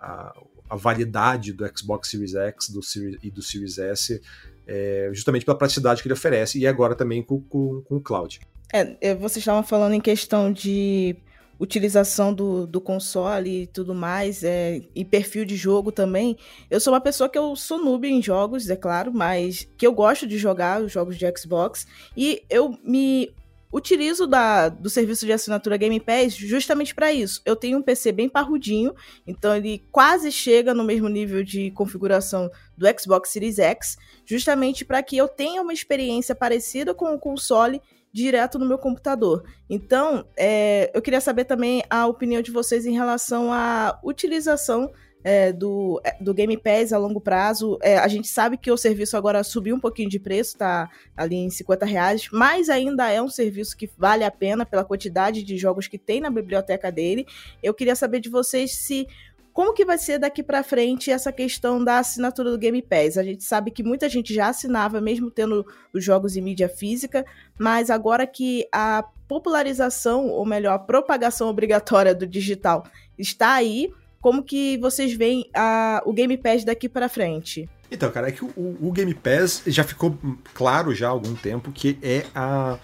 [0.00, 0.36] a,
[0.72, 4.20] a validade do Xbox Series X do Series, e do Series S
[4.66, 8.40] é, justamente pela praticidade que ele oferece e agora também com, com, com o cloud
[8.72, 11.14] é, é, vocês estavam falando em questão de
[11.60, 16.36] utilização do, do console e tudo mais, é, e perfil de jogo também.
[16.68, 19.92] Eu sou uma pessoa que eu sou noob em jogos, é claro, mas que eu
[19.92, 23.32] gosto de jogar os jogos de Xbox, e eu me
[23.72, 27.40] utilizo da, do serviço de assinatura Game Pass justamente para isso.
[27.44, 28.94] Eu tenho um PC bem parrudinho,
[29.26, 35.02] então ele quase chega no mesmo nível de configuração do Xbox Series X, justamente para
[35.02, 37.80] que eu tenha uma experiência parecida com o console
[38.12, 39.42] direto no meu computador.
[39.70, 44.92] Então, é, eu queria saber também a opinião de vocês em relação à utilização
[45.24, 47.78] é, do, é, do Game Pass a longo prazo.
[47.82, 51.36] É, a gente sabe que o serviço agora subiu um pouquinho de preço, tá ali
[51.36, 55.56] em 50 reais, mas ainda é um serviço que vale a pena pela quantidade de
[55.56, 57.26] jogos que tem na biblioteca dele.
[57.62, 59.06] Eu queria saber de vocês se
[59.52, 63.18] como que vai ser daqui para frente essa questão da assinatura do Game Pass?
[63.18, 67.24] A gente sabe que muita gente já assinava, mesmo tendo os jogos em mídia física,
[67.58, 72.84] mas agora que a popularização, ou melhor, a propagação obrigatória do digital
[73.18, 77.68] está aí, como que vocês veem a, o Game Pass daqui para frente?
[77.90, 80.16] Então, cara, é que o, o, Game Pass já ficou
[80.54, 82.78] claro já há algum tempo que é a,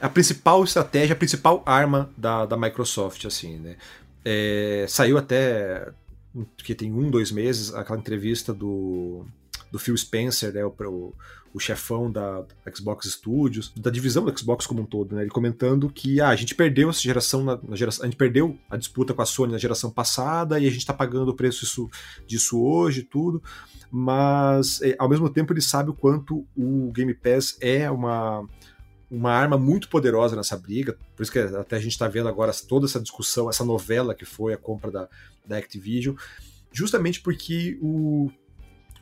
[0.00, 3.76] a principal estratégia, a principal arma da, da Microsoft, assim, né?
[4.24, 5.88] É, saiu até
[6.58, 9.26] que tem um, dois meses, aquela entrevista do,
[9.74, 11.12] do Phil Spencer, né, o,
[11.52, 15.90] o chefão da Xbox Studios, da divisão do Xbox como um todo, né, ele comentando
[15.90, 19.12] que ah, a gente perdeu essa geração, na, na, geração, a gente perdeu a disputa
[19.12, 21.90] com a Sony na geração passada e a gente está pagando o preço disso,
[22.24, 23.42] disso hoje tudo,
[23.90, 28.48] mas é, ao mesmo tempo ele sabe o quanto o Game Pass é uma
[29.10, 32.52] uma arma muito poderosa nessa briga, por isso que até a gente está vendo agora
[32.66, 35.08] toda essa discussão, essa novela que foi a compra da,
[35.44, 36.16] da Activision,
[36.72, 38.30] justamente porque o,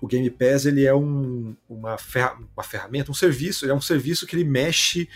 [0.03, 4.27] o Game Pass ele é um, uma, ferra, uma ferramenta, um serviço, é um serviço
[4.27, 5.09] que ele mexe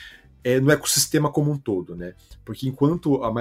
[0.45, 2.15] é, no ecossistema como um todo, né?
[2.45, 3.33] Porque enquanto a,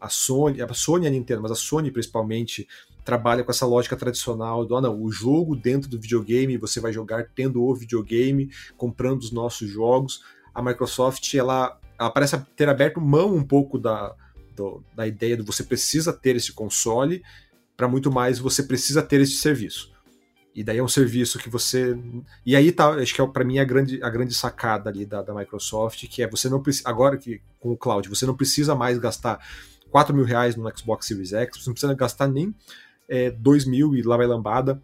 [0.00, 2.66] a Sony, a Sony e a Nintendo, mas a Sony principalmente
[3.04, 6.92] trabalha com essa lógica tradicional do ah, não, o jogo dentro do videogame você vai
[6.92, 10.20] jogar tendo o videogame, comprando os nossos jogos
[10.52, 14.12] a Microsoft ela, ela parece ter aberto mão um pouco da,
[14.56, 17.22] do, da ideia de você precisa ter esse console,
[17.76, 19.91] para muito mais você precisa ter esse serviço.
[20.54, 21.96] E daí é um serviço que você.
[22.44, 25.22] E aí tá, acho que é para mim a grande, a grande sacada ali da,
[25.22, 26.88] da Microsoft, que é você não precisa.
[26.88, 29.38] Agora que com o cloud, você não precisa mais gastar
[29.90, 32.54] 4 mil reais no Xbox Series X, você não precisa gastar nem
[33.08, 34.82] é, 2 mil e lá vai lambada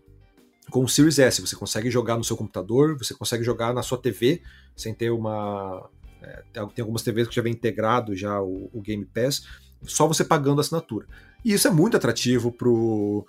[0.71, 1.41] com o Series S.
[1.41, 4.43] Você consegue jogar no seu computador, você consegue jogar na sua TV
[4.77, 5.89] sem ter uma.
[6.23, 6.43] É,
[6.75, 9.47] tem algumas TVs que já vem integrado já o, o, Game Pass,
[9.83, 11.07] só você pagando a assinatura.
[11.45, 13.25] E isso é muito atrativo pro,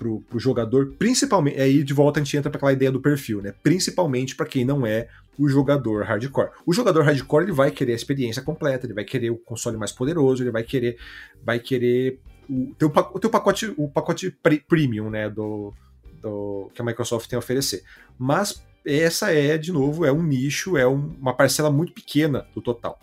[0.00, 1.60] pro, pro jogador, principalmente.
[1.60, 3.52] Aí de volta a gente entra para aquela ideia do perfil, né?
[3.62, 5.08] Principalmente para quem não é
[5.38, 6.48] o jogador hardcore.
[6.64, 9.92] O jogador hardcore ele vai querer a experiência completa, ele vai querer o console mais
[9.92, 10.96] poderoso, ele vai querer,
[11.44, 14.34] vai querer o, ter o, teu pacote, o pacote
[14.66, 15.28] premium, né?
[15.28, 15.74] Do,
[16.22, 17.82] do, que a Microsoft tem a oferecer.
[18.18, 22.62] Mas essa é, de novo, é um nicho, é um, uma parcela muito pequena do
[22.62, 22.98] total.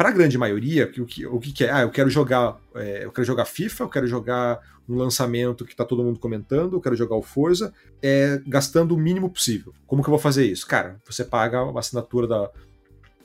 [0.00, 1.70] Para a grande maioria, o que, o que é?
[1.70, 4.58] Ah, eu quero jogar, é, eu quero jogar FIFA, eu quero jogar
[4.88, 8.98] um lançamento que está todo mundo comentando, eu quero jogar o Forza, é, gastando o
[8.98, 9.74] mínimo possível.
[9.86, 10.66] Como que eu vou fazer isso?
[10.66, 12.50] Cara, você paga uma assinatura da,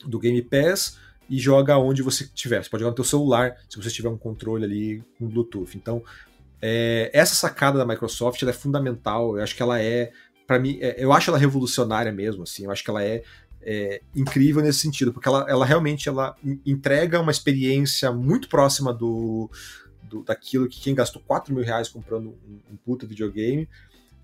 [0.05, 2.61] do Game Pass e joga onde você tiver.
[2.61, 5.77] Você pode jogar no seu celular, se você tiver um controle ali com Bluetooth.
[5.77, 6.03] Então,
[6.61, 9.37] é, essa sacada da Microsoft é fundamental.
[9.37, 10.11] Eu acho que ela é,
[10.45, 12.43] para mim, é, eu acho ela revolucionária mesmo.
[12.43, 13.23] Assim, eu acho que ela é
[13.65, 19.49] é, incrível nesse sentido, porque ela, ela realmente ela entrega uma experiência muito próxima do,
[20.03, 23.67] do daquilo que quem gastou 4 mil reais comprando um, um puta videogame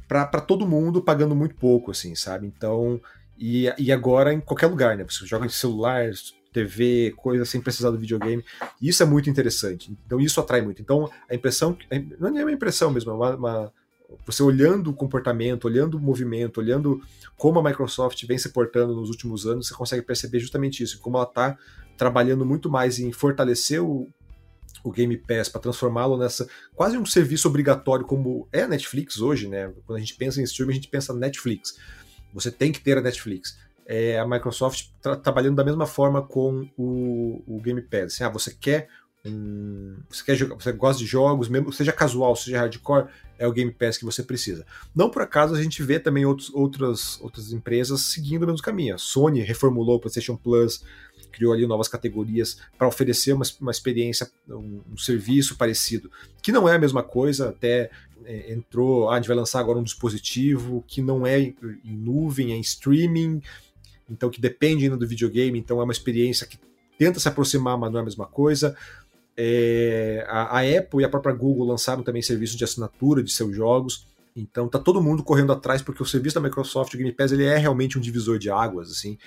[0.07, 2.45] para todo mundo pagando muito pouco, assim, sabe?
[2.45, 2.99] Então,
[3.39, 5.05] e, e agora em qualquer lugar, né?
[5.07, 6.11] Você joga em celular,
[6.51, 8.43] TV, coisa sem precisar do videogame.
[8.81, 9.95] Isso é muito interessante.
[10.05, 10.81] Então isso atrai muito.
[10.81, 11.77] Então a impressão,
[12.19, 13.73] não é uma impressão mesmo, é uma, uma
[14.25, 17.01] você olhando o comportamento, olhando o movimento, olhando
[17.37, 21.17] como a Microsoft vem se portando nos últimos anos, você consegue perceber justamente isso, como
[21.17, 21.57] ela está
[21.97, 24.07] trabalhando muito mais em fortalecer o,
[24.83, 29.47] o Game Pass para transformá-lo nessa quase um serviço obrigatório como é a Netflix hoje,
[29.47, 29.71] né?
[29.85, 31.77] Quando a gente pensa em streaming, a gente pensa Netflix.
[32.33, 33.57] Você tem que ter a Netflix.
[33.85, 38.13] É, a Microsoft tra trabalhando da mesma forma com o, o Game Pass.
[38.13, 38.87] Assim, ah, você quer
[39.25, 43.07] um, você quer jogar, você gosta de jogos, mesmo seja casual, seja hardcore,
[43.37, 44.65] é o Game Pass que você precisa.
[44.95, 48.95] Não por acaso a gente vê também outros, outras, outras empresas seguindo o mesmo caminho.
[48.95, 50.83] A Sony reformulou o PlayStation Plus,
[51.31, 56.67] criou ali novas categorias para oferecer uma, uma experiência, um, um, serviço parecido, que não
[56.67, 57.89] é a mesma coisa, até
[58.25, 61.55] é, entrou, ah, a gente vai lançar agora um dispositivo que não é em,
[61.85, 63.41] em nuvem, é em streaming,
[64.09, 66.59] então que depende ainda do videogame, então é uma experiência que
[66.97, 68.77] tenta se aproximar, mas não é a mesma coisa.
[69.37, 73.55] É, a, a, Apple e a própria Google lançaram também serviços de assinatura de seus
[73.55, 74.05] jogos.
[74.35, 77.45] Então tá todo mundo correndo atrás porque o serviço da Microsoft, o Game Pass, ele
[77.45, 78.91] é realmente um divisor de águas.
[78.91, 79.17] assim.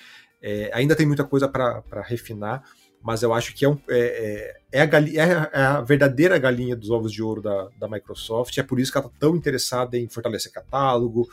[0.42, 2.62] É, ainda tem muita coisa para refinar,
[3.02, 6.38] mas eu acho que é, um, é, é, é a galinha, é, é, a verdadeira
[6.38, 8.56] galinha dos ovos de ouro da, da Microsoft.
[8.58, 11.28] É por isso que ela está tão interessada em fortalecer catálogo,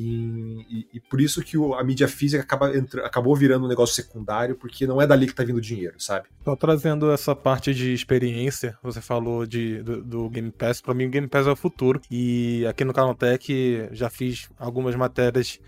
[0.00, 3.96] e, e, por isso que o, a mídia física acaba entra, acabou virando um negócio
[3.96, 6.28] secundário, porque não é dali que tá vindo o dinheiro, sabe?
[6.44, 11.06] Só trazendo essa parte de experiência, você falou de, do, do Game Pass, para mim
[11.06, 12.00] o Game Pass é o futuro.
[12.08, 15.58] E aqui no Canaltech já fiz algumas matérias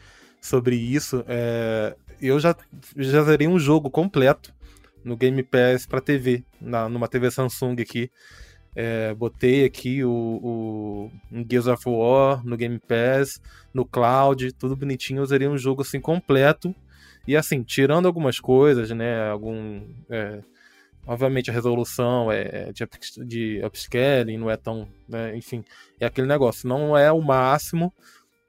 [0.40, 1.24] sobre isso.
[1.26, 2.54] É, eu já,
[2.96, 4.54] já zerei um jogo completo
[5.02, 8.10] no Game Pass para TV, na, numa TV Samsung aqui.
[8.74, 11.10] É, botei aqui o, o
[11.50, 13.40] Gears of War no Game Pass,
[13.74, 15.18] no Cloud, tudo bonitinho.
[15.18, 16.74] Eu usaria um jogo assim completo.
[17.26, 19.28] E assim, tirando algumas coisas, né?
[19.28, 19.82] Algum.
[20.08, 20.40] É,
[21.06, 22.86] obviamente a resolução é de,
[23.26, 24.88] de upscaling, não é tão.
[25.08, 25.64] Né, enfim,
[25.98, 26.68] é aquele negócio.
[26.68, 27.92] Não é o máximo,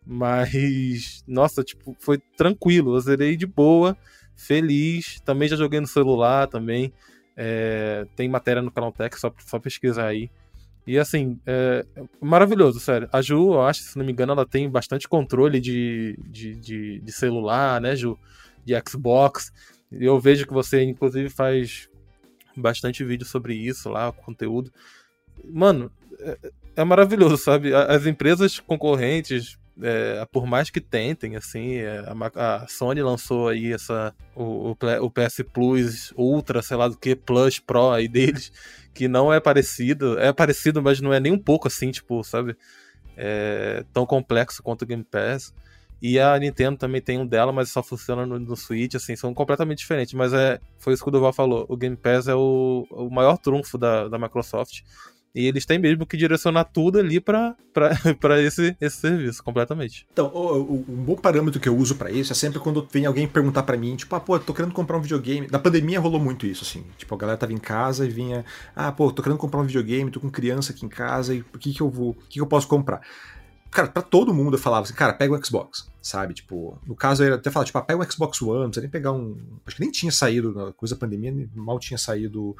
[0.05, 1.23] mas.
[1.27, 2.95] Nossa, tipo, foi tranquilo.
[2.95, 3.97] Eu zerei de boa,
[4.35, 5.19] feliz.
[5.21, 6.93] Também já joguei no celular também.
[7.35, 10.29] É, tem matéria no Canaltech, só, só pesquisar aí.
[10.85, 11.85] E assim, é,
[12.19, 13.07] maravilhoso, sério.
[13.11, 16.99] A Ju, eu acho, se não me engano, ela tem bastante controle de, de, de,
[16.99, 18.17] de celular, né, Ju?
[18.65, 19.51] De Xbox.
[19.91, 21.89] Eu vejo que você, inclusive, faz
[22.55, 24.71] bastante vídeo sobre isso lá, conteúdo.
[25.45, 26.37] Mano, é,
[26.77, 27.73] é maravilhoso, sabe?
[27.73, 31.99] As empresas concorrentes, é, por mais que tentem, assim, é,
[32.35, 37.15] a, a, Sony lançou aí essa, o, o, PS Plus Ultra, sei lá do que,
[37.15, 38.51] Plus Pro aí deles,
[38.93, 42.55] que não é parecido, é parecido, mas não é nem um pouco assim, tipo, sabe,
[43.17, 45.53] é, tão complexo quanto o Game Pass.
[46.01, 49.35] E a Nintendo também tem um dela, mas só funciona no, no Switch, assim, são
[49.35, 50.13] completamente diferentes.
[50.15, 53.37] Mas é, foi isso que o Duval falou, o Game Pass é o, o maior
[53.37, 54.81] trunfo da, da Microsoft.
[55.33, 57.55] E eles têm mesmo que direcionar tudo ali para
[58.43, 60.05] esse, esse serviço, completamente.
[60.11, 63.63] Então, um bom parâmetro que eu uso para isso é sempre quando vem alguém perguntar
[63.63, 65.47] para mim, tipo, ah, pô, tô querendo comprar um videogame.
[65.49, 66.83] Na pandemia rolou muito isso, assim.
[66.97, 68.43] Tipo, a galera tava em casa e vinha,
[68.75, 71.57] ah, pô, tô querendo comprar um videogame, tô com criança aqui em casa e o
[71.57, 73.01] que que eu vou, o que, que eu posso comprar?
[73.71, 76.33] Cara, pra todo mundo eu falava assim, cara, pega um Xbox, sabe?
[76.33, 78.81] Tipo, no caso eu ia até falar, tipo, ah, pega um Xbox One, não precisa
[78.81, 79.37] nem pegar um.
[79.65, 82.53] Acho que nem tinha saído, na coisa da pandemia, mal tinha saído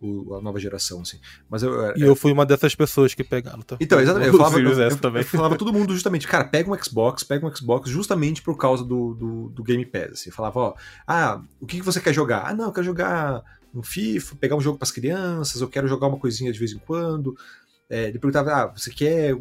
[0.00, 1.18] o, a nova geração, assim.
[1.48, 3.76] Mas eu, e é, eu fui uma dessas pessoas que pegaram, tá?
[3.78, 4.28] Então, exatamente.
[4.28, 5.22] Eu falava, eu, eu, também.
[5.22, 8.82] eu falava todo mundo justamente, cara, pega um Xbox, pega um Xbox justamente por causa
[8.82, 10.12] do, do, do Game Pass.
[10.12, 10.30] Assim.
[10.30, 10.74] Eu falava, ó,
[11.06, 12.46] ah, o que, que você quer jogar?
[12.46, 13.42] Ah, não, eu quero jogar
[13.74, 16.72] um FIFA, pegar um jogo para as crianças, eu quero jogar uma coisinha de vez
[16.72, 17.36] em quando.
[17.88, 19.36] É, ele perguntava, ah, você quer.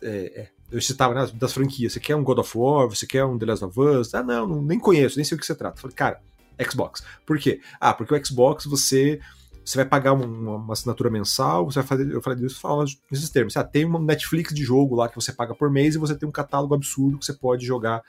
[0.00, 3.24] É, é eu citava né, das franquias, você quer um God of War, você quer
[3.24, 4.12] um The Last of Us?
[4.12, 5.76] Ah, não, não nem conheço, nem sei o que você trata.
[5.76, 6.20] Eu falei, cara,
[6.68, 7.04] Xbox.
[7.24, 7.60] Por quê?
[7.80, 9.20] Ah, porque o Xbox você
[9.64, 13.30] você vai pagar uma, uma, assinatura mensal, você vai fazer, eu falei disso, fala nesses
[13.30, 13.56] termos.
[13.56, 16.28] Ah, tem uma Netflix de jogo lá que você paga por mês e você tem
[16.28, 18.02] um catálogo absurdo que você pode jogar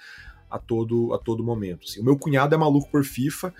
[0.50, 1.86] a todo, a todo momento.
[1.88, 2.02] Assim.
[2.02, 3.54] O meu cunhado é maluco por FIFA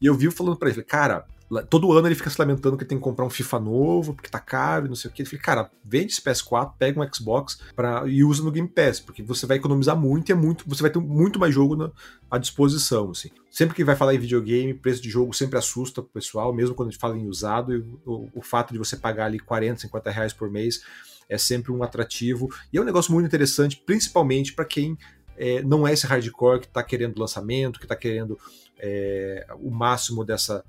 [0.00, 1.26] E eu vi falando para ele, cara,
[1.68, 4.38] todo ano ele fica se lamentando que tem que comprar um FIFA novo, porque tá
[4.38, 5.22] caro e não sei o que.
[5.22, 9.00] Ele falei, cara, vende esse PS4, pega um Xbox pra, e usa no Game Pass,
[9.00, 11.90] porque você vai economizar muito e é muito, você vai ter muito mais jogo na,
[12.30, 13.30] à disposição, assim.
[13.50, 16.88] Sempre que vai falar em videogame, preço de jogo sempre assusta o pessoal, mesmo quando
[16.88, 20.10] a gente fala em usado, e o, o fato de você pagar ali 40, 50
[20.10, 20.82] reais por mês
[21.28, 22.48] é sempre um atrativo.
[22.72, 24.96] E é um negócio muito interessante, principalmente para quem
[25.36, 28.38] é, não é esse hardcore que está querendo lançamento, que está querendo
[28.78, 30.64] é, o máximo dessa,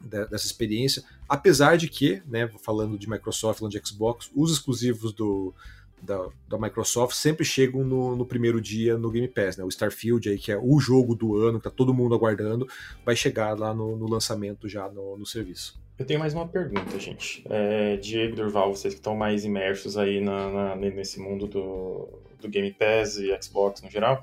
[0.00, 5.54] dessa experiência, apesar de que, né, falando de Microsoft, falando de Xbox, os exclusivos do,
[6.02, 9.64] da, da Microsoft sempre chegam no, no, primeiro dia no Game Pass, né?
[9.64, 12.66] O Starfield aí, que é o jogo do ano, que tá todo mundo aguardando,
[13.04, 15.78] vai chegar lá no, no lançamento já no, no, serviço.
[15.98, 17.44] Eu tenho mais uma pergunta, gente.
[17.50, 22.08] É, Diego Durval, vocês que estão mais imersos aí na, na, nesse mundo do,
[22.40, 24.22] do Game Pass e Xbox no geral,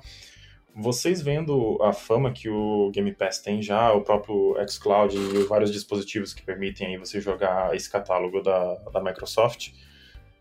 [0.80, 5.72] vocês vendo a fama que o Game Pass tem já, o próprio xCloud e vários
[5.72, 9.70] dispositivos que permitem aí você jogar esse catálogo da, da Microsoft,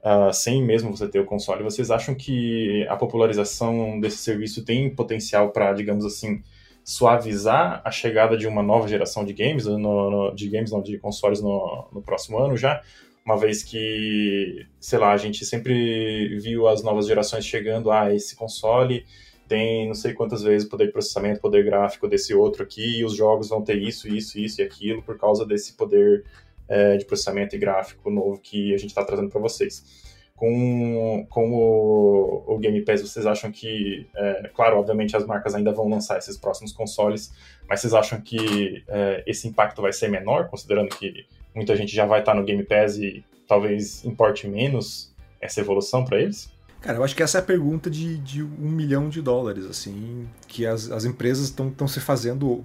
[0.03, 4.93] uh, sem mesmo você ter o console, vocês acham que a popularização desse serviço tem
[4.93, 6.43] potencial para, digamos assim,
[6.83, 10.99] suavizar a chegada de uma nova geração de games, no, no, de games não, de
[10.99, 12.83] consoles no, no próximo ano já?
[13.25, 18.35] Uma vez que, sei lá, a gente sempre viu as novas gerações chegando, ah, esse
[18.35, 19.03] console
[19.47, 23.15] tem não sei quantas vezes poder de processamento, poder gráfico desse outro aqui, e os
[23.15, 26.25] jogos vão ter isso, isso, isso e aquilo por causa desse poder
[26.67, 30.05] é, de processamento e gráfico novo que a gente está trazendo para vocês.
[30.35, 35.71] Com, com o, o, Game Pass, vocês acham que, é, claro, obviamente as marcas ainda
[35.71, 37.33] vão lançar esses próximos consoles,
[37.67, 41.25] mas vocês acham que é, esse impacto vai ser menor, considerando que
[41.55, 46.05] muita gente já vai estar tá no Game Pass e talvez importe menos essa evolução
[46.05, 46.55] para eles?
[46.81, 50.27] Cara, eu acho que essa é a pergunta de, de um milhão de dólares, assim,
[50.47, 52.63] que as, as empresas estão se fazendo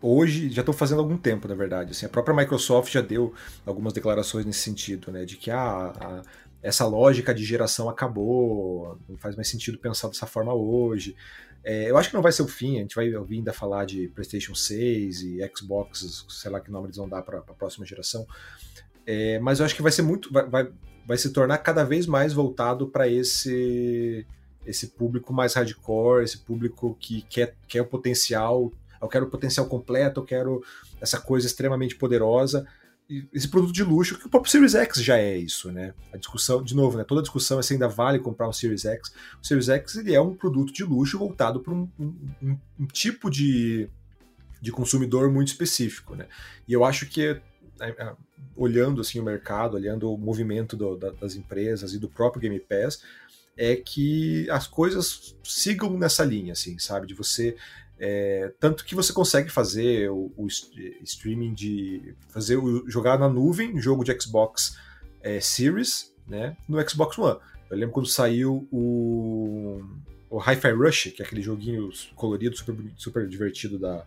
[0.00, 1.90] hoje, já estão fazendo há algum tempo, na verdade.
[1.90, 3.34] Assim, a própria Microsoft já deu
[3.64, 6.22] algumas declarações nesse sentido, né, de que ah, a,
[6.62, 11.14] essa lógica de geração acabou, não faz mais sentido pensar dessa forma hoje.
[11.62, 13.84] É, eu acho que não vai ser o fim, a gente vai ouvir ainda falar
[13.84, 17.84] de PlayStation 6 e Xbox, sei lá que nome eles vão dar para a próxima
[17.84, 18.26] geração.
[19.04, 20.32] É, mas eu acho que vai ser muito.
[20.32, 20.68] Vai, vai,
[21.06, 24.26] vai se tornar cada vez mais voltado para esse
[24.66, 29.66] esse público mais hardcore, esse público que quer, quer o potencial, eu quero o potencial
[29.66, 30.64] completo, eu quero
[31.00, 32.66] essa coisa extremamente poderosa.
[33.08, 35.94] E esse produto de luxo, que o próprio Series X já é isso, né?
[36.12, 37.04] A discussão, de novo, né?
[37.04, 39.12] Toda a discussão é se ainda vale comprar um Series X.
[39.40, 43.30] O Series X ele é um produto de luxo voltado para um, um, um, tipo
[43.30, 43.88] de,
[44.60, 46.26] de consumidor muito específico, né?
[46.66, 47.40] E eu acho que
[48.56, 52.58] olhando assim o mercado, olhando o movimento do, da, das empresas e do próprio Game
[52.60, 53.02] Pass,
[53.56, 57.06] é que as coisas sigam nessa linha, assim, sabe?
[57.06, 57.56] De você
[57.98, 60.46] é, tanto que você consegue fazer o, o,
[61.02, 64.76] streaming de fazer o, jogar na nuvem jogo de Xbox
[65.22, 66.56] é, Series, né?
[66.68, 67.38] No Xbox One.
[67.70, 69.82] Eu lembro quando saiu o,
[70.28, 74.04] o Hi-Fi Rush, que é aquele joguinho colorido super, super divertido da,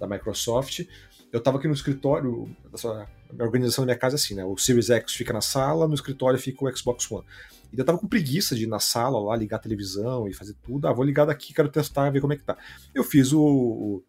[0.00, 0.84] da Microsoft
[1.32, 2.48] eu tava aqui no escritório,
[2.84, 4.44] a organização da minha casa é assim, né?
[4.44, 7.24] O Series X fica na sala, no escritório fica o Xbox One.
[7.72, 10.54] E eu tava com preguiça de ir na sala lá, ligar a televisão e fazer
[10.62, 10.88] tudo.
[10.88, 12.56] Ah, vou ligar daqui, quero testar, ver como é que tá.
[12.94, 14.02] Eu fiz o.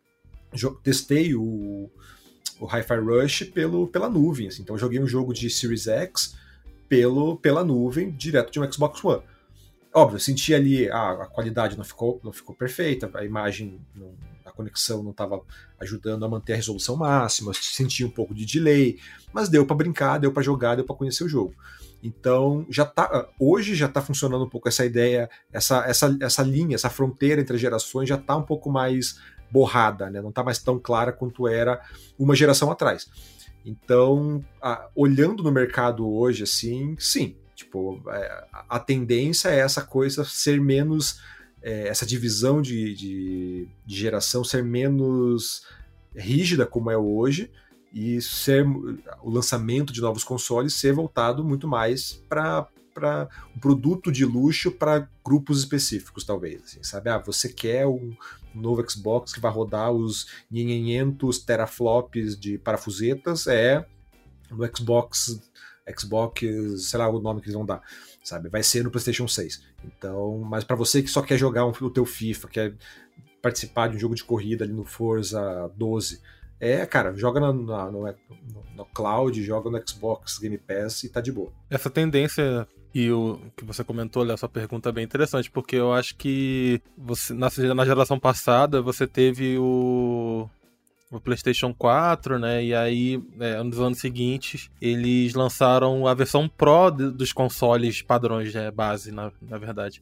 [0.53, 1.89] o testei o,
[2.59, 4.47] o Hi-Fi Rush pelo, pela nuvem.
[4.47, 4.61] Assim.
[4.61, 6.36] Então eu joguei um jogo de Series X
[6.88, 9.22] pelo, pela nuvem, direto de um Xbox One.
[9.93, 14.13] Óbvio, eu senti ali, ah, a qualidade não ficou, não ficou perfeita, a imagem não,
[14.60, 15.41] conexão não estava
[15.80, 18.99] ajudando a manter a resolução máxima, sentia um pouco de delay,
[19.32, 21.55] mas deu para brincar, deu para jogar, deu para conhecer o jogo.
[22.03, 26.76] Então, já tá, hoje já está funcionando um pouco essa ideia, essa, essa, essa linha,
[26.76, 30.22] essa fronteira entre as gerações já está um pouco mais borrada, né?
[30.22, 31.82] não está mais tão clara quanto era
[32.18, 33.10] uma geração atrás.
[33.66, 40.24] Então, a, olhando no mercado hoje, assim, sim, tipo, é, a tendência é essa coisa
[40.24, 41.20] ser menos
[41.62, 45.66] é, essa divisão de, de, de, geração ser menos
[46.16, 47.51] rígida como é hoje
[47.93, 52.68] e ser o lançamento de novos consoles ser voltado muito mais para
[53.55, 56.64] um produto de luxo para grupos específicos, talvez.
[56.64, 57.10] Assim, sabe?
[57.10, 58.16] Ah, você quer um
[58.53, 63.47] novo Xbox que vai rodar os 500 teraflops de parafusetas?
[63.47, 63.86] É
[64.51, 65.39] no Xbox,
[65.97, 66.41] Xbox,
[66.80, 67.82] sei lá o nome que eles vão dar
[68.30, 68.49] sabe?
[68.49, 69.62] Vai ser no PlayStation 6.
[69.84, 72.73] Então, mas para você que só quer jogar um, o teu FIFA, quer
[73.41, 76.21] participar de um jogo de corrida ali no Forza 12,
[76.59, 78.15] é, cara, joga no, no, no,
[78.75, 81.53] no, cloud, joga no Xbox Game Pass e tá de boa.
[81.69, 85.93] Essa tendência e o que você comentou, olha, essa pergunta é bem interessante, porque eu
[85.93, 90.49] acho que você na, na geração passada você teve o
[91.12, 92.64] o PlayStation 4, né?
[92.64, 98.70] E aí, é, nos anos seguintes, eles lançaram a versão Pro dos consoles padrões, né,
[98.70, 100.01] base, na, na verdade.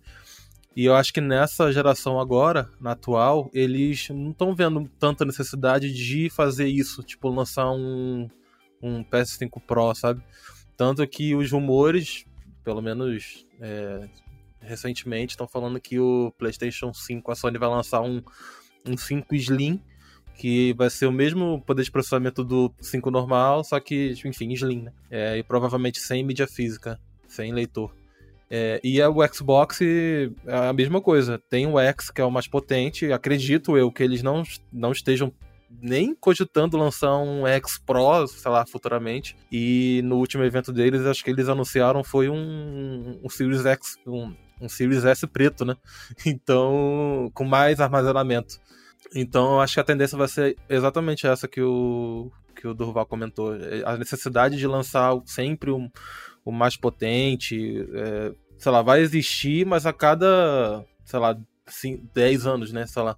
[0.75, 5.91] E eu acho que nessa geração agora, na atual, eles não estão vendo tanta necessidade
[5.91, 8.29] de fazer isso, tipo, lançar um,
[8.79, 10.21] um PS5 Pro, sabe?
[10.75, 12.25] Tanto que os rumores,
[12.63, 14.07] pelo menos é,
[14.61, 18.21] recentemente, estão falando que o PlayStation 5, a Sony vai lançar um,
[18.85, 19.81] um 5 Slim,
[20.37, 24.83] que vai ser o mesmo poder de processamento do 5 normal, só que, enfim, Slim,
[24.83, 24.93] né?
[25.09, 27.91] É, e provavelmente sem mídia física, sem leitor.
[28.49, 31.41] É, e o Xbox é a mesma coisa.
[31.49, 33.11] Tem o X, que é o mais potente.
[33.11, 35.33] Acredito eu que eles não, não estejam
[35.81, 39.35] nem cogitando lançar um X Pro, sei lá, futuramente.
[39.51, 44.33] E no último evento deles, acho que eles anunciaram foi um, um Series X, um,
[44.61, 45.75] um Series S preto, né?
[46.25, 48.59] Então, com mais armazenamento.
[49.15, 53.05] Então, eu acho que a tendência vai ser exatamente essa que o, que o Durval
[53.05, 53.53] comentou.
[53.85, 59.93] A necessidade de lançar sempre o mais potente, é, sei lá, vai existir, mas a
[59.93, 61.37] cada, sei lá,
[62.13, 62.85] 10 anos, né?
[62.85, 63.17] Sei lá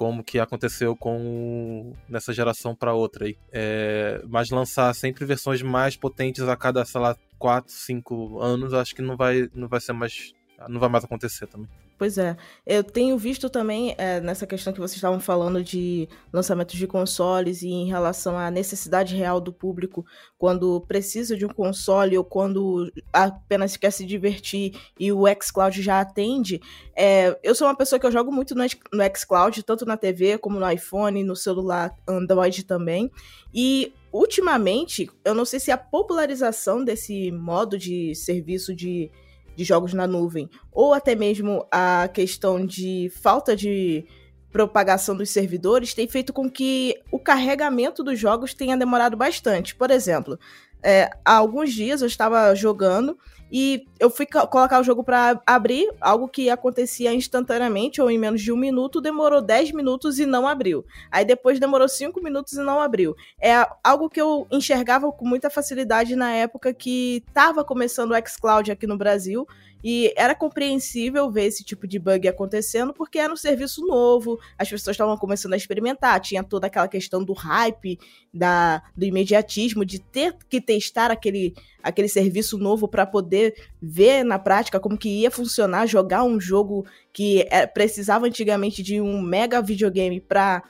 [0.00, 3.36] como que aconteceu com nessa geração para outra aí.
[3.52, 8.94] É, mas lançar sempre versões mais potentes a cada, sei lá, 4, 5 anos, acho
[8.94, 10.32] que não vai, não vai ser mais.
[10.68, 11.68] não vai mais acontecer também.
[12.00, 12.34] Pois é.
[12.66, 17.60] Eu tenho visto também é, nessa questão que vocês estavam falando de lançamentos de consoles
[17.60, 20.02] e em relação à necessidade real do público
[20.38, 26.00] quando precisa de um console ou quando apenas quer se divertir e o xCloud já
[26.00, 26.58] atende.
[26.96, 30.38] É, eu sou uma pessoa que eu jogo muito no, no xCloud, tanto na TV
[30.38, 33.10] como no iPhone, no celular Android também.
[33.52, 39.10] E ultimamente, eu não sei se a popularização desse modo de serviço de
[39.56, 44.04] de jogos na nuvem, ou até mesmo a questão de falta de
[44.50, 49.74] propagação dos servidores, tem feito com que o carregamento dos jogos tenha demorado bastante.
[49.74, 50.38] Por exemplo,
[50.82, 53.16] é, há alguns dias eu estava jogando
[53.50, 58.40] e eu fui colocar o jogo para abrir, algo que acontecia instantaneamente ou em menos
[58.40, 60.84] de um minuto, demorou 10 minutos e não abriu.
[61.10, 63.14] Aí depois demorou 5 minutos e não abriu.
[63.40, 68.70] É algo que eu enxergava com muita facilidade na época que estava começando o xCloud
[68.70, 69.46] aqui no Brasil
[69.82, 74.68] e era compreensível ver esse tipo de bug acontecendo, porque era um serviço novo, as
[74.68, 77.98] pessoas estavam começando a experimentar, tinha toda aquela questão do hype,
[78.32, 83.39] da, do imediatismo, de ter que testar aquele, aquele serviço novo para poder
[83.80, 89.00] ver na prática como que ia funcionar, jogar um jogo que é, precisava antigamente de
[89.00, 90.62] um mega videogame para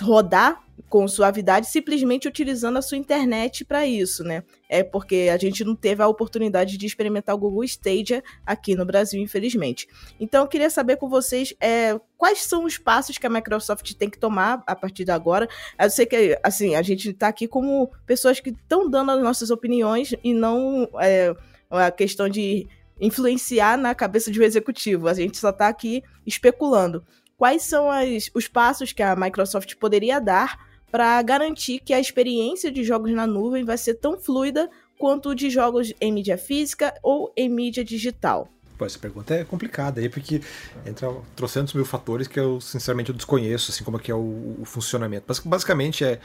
[0.00, 4.42] rodar com suavidade, simplesmente utilizando a sua internet para isso, né?
[4.68, 8.84] É porque a gente não teve a oportunidade de experimentar o Google Stadia aqui no
[8.84, 9.88] Brasil, infelizmente.
[10.18, 14.10] Então, eu queria saber com vocês é, quais são os passos que a Microsoft tem
[14.10, 15.48] que tomar a partir de agora.
[15.80, 19.50] Eu sei que, assim, a gente está aqui como pessoas que estão dando as nossas
[19.50, 21.34] opiniões e não é,
[21.70, 22.66] a questão de
[23.00, 25.08] influenciar na cabeça de um executivo.
[25.08, 27.04] A gente só está aqui especulando.
[27.36, 30.58] Quais são as, os passos que a Microsoft poderia dar
[30.90, 35.50] para garantir que a experiência de jogos na nuvem vai ser tão fluida quanto de
[35.50, 38.48] jogos em mídia física ou em mídia digital?
[38.78, 40.40] Pô, essa pergunta é complicada aí, porque
[40.84, 44.56] entra trocentos mil fatores que eu, sinceramente, eu desconheço, assim, como é que é o,
[44.60, 45.26] o funcionamento.
[45.44, 46.20] Basicamente é,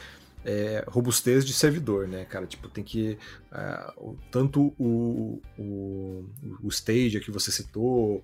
[0.46, 2.46] é, robustez de servidor, né, cara?
[2.46, 3.18] Tipo, tem que.
[3.52, 6.26] Uh, tanto o, o,
[6.64, 8.24] o Stadia que você citou,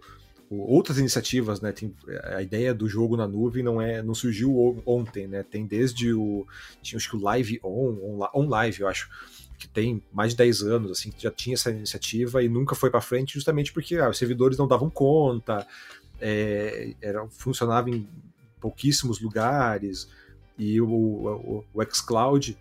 [0.49, 1.71] outras iniciativas, né?
[1.71, 1.93] Tem,
[2.35, 5.43] a ideia do jogo na nuvem não é, não surgiu ontem, né?
[5.43, 6.45] Tem desde o
[6.81, 9.09] tinha acho que o Live On, On Live, eu acho,
[9.57, 12.89] que tem mais de 10 anos assim, que já tinha essa iniciativa e nunca foi
[12.89, 15.65] para frente justamente porque ah, os servidores não davam conta,
[16.19, 18.07] é, era, funcionava em
[18.59, 20.07] pouquíssimos lugares
[20.57, 22.57] e o, o, o xCloud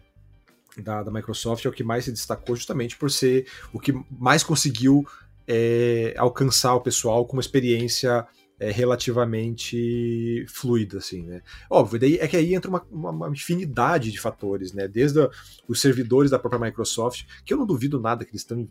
[0.82, 4.42] da, da Microsoft é o que mais se destacou justamente por ser o que mais
[4.42, 5.06] conseguiu
[5.46, 8.26] é, alcançar o pessoal com uma experiência
[8.58, 11.42] é, relativamente fluida, assim, né?
[11.68, 14.86] Óbvio, daí é que aí entra uma, uma, uma infinidade de fatores, né?
[14.88, 15.30] Desde a,
[15.68, 18.68] os servidores da própria Microsoft, que eu não duvido nada que eles estão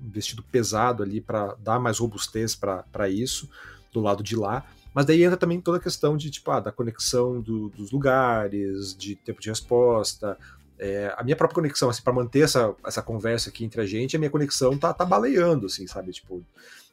[0.00, 3.48] investindo pesado ali para dar mais robustez para isso,
[3.92, 4.64] do lado de lá.
[4.96, 8.96] Mas daí entra também toda a questão de, tipo, ah, da conexão do, dos lugares,
[8.96, 10.38] de tempo de resposta,
[10.78, 14.16] é, a minha própria conexão, assim, para manter essa, essa conversa aqui entre a gente,
[14.16, 16.12] a minha conexão tá, tá baleando, assim, sabe?
[16.12, 16.42] Tipo,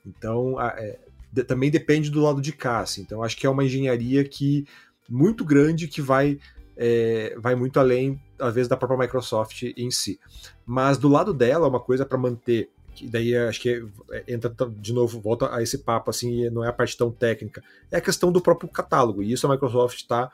[0.06, 1.00] então, a, é,
[1.32, 3.04] de, também depende do lado de cá, assim.
[3.04, 4.68] Então, acho que é uma engenharia que
[5.08, 6.38] muito grande que vai,
[6.76, 10.20] é, vai muito além, às vezes, da própria Microsoft em si.
[10.66, 14.94] Mas do lado dela, uma coisa para manter que daí acho que é, entra de
[14.94, 18.32] novo, volta a esse papo assim, não é a parte tão técnica, é a questão
[18.32, 20.32] do próprio catálogo, e isso a Microsoft está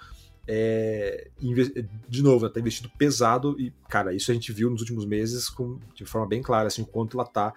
[0.48, 1.28] é,
[2.08, 5.48] de novo, ela tá investindo pesado e, cara, isso a gente viu nos últimos meses
[5.50, 7.54] com, de forma bem clara, assim, quanto ela tá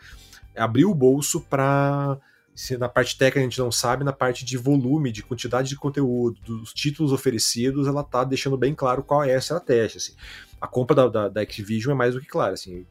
[0.55, 2.18] abriu o bolso para
[2.55, 5.76] se na parte técnica a gente não sabe, na parte de volume, de quantidade de
[5.76, 9.96] conteúdo, dos títulos oferecidos, ela tá deixando bem claro qual é a estratégia.
[9.96, 10.12] Assim.
[10.61, 12.53] A compra da, da, da Activision é mais do que clara.
[12.53, 12.84] Assim.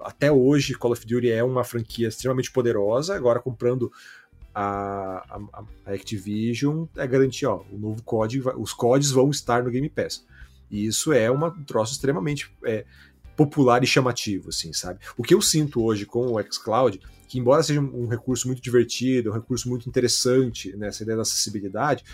[0.00, 3.90] Até hoje, Call of Duty é uma franquia extremamente poderosa, agora comprando
[4.54, 9.70] a, a, a Activision é garantir, ó, o novo código, os códigos vão estar no
[9.70, 10.24] Game Pass.
[10.70, 12.84] E isso é um troço extremamente é,
[13.36, 15.00] popular e chamativo, assim, sabe?
[15.16, 19.30] O que eu sinto hoje com o xCloud, que embora seja um recurso muito divertido,
[19.30, 22.04] um recurso muito interessante nessa ideia da acessibilidade,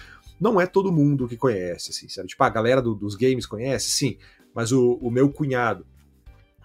[0.40, 2.28] não é todo mundo que conhece, assim, sabe?
[2.28, 4.16] Tipo, a galera do, dos games conhece, sim,
[4.54, 5.86] mas o, o, meu cunhado,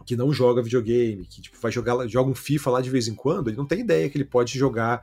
[0.06, 3.16] que não joga videogame, que tipo, vai jogar joga um FIFA lá de vez em
[3.16, 5.02] quando, ele não tem ideia que ele pode jogar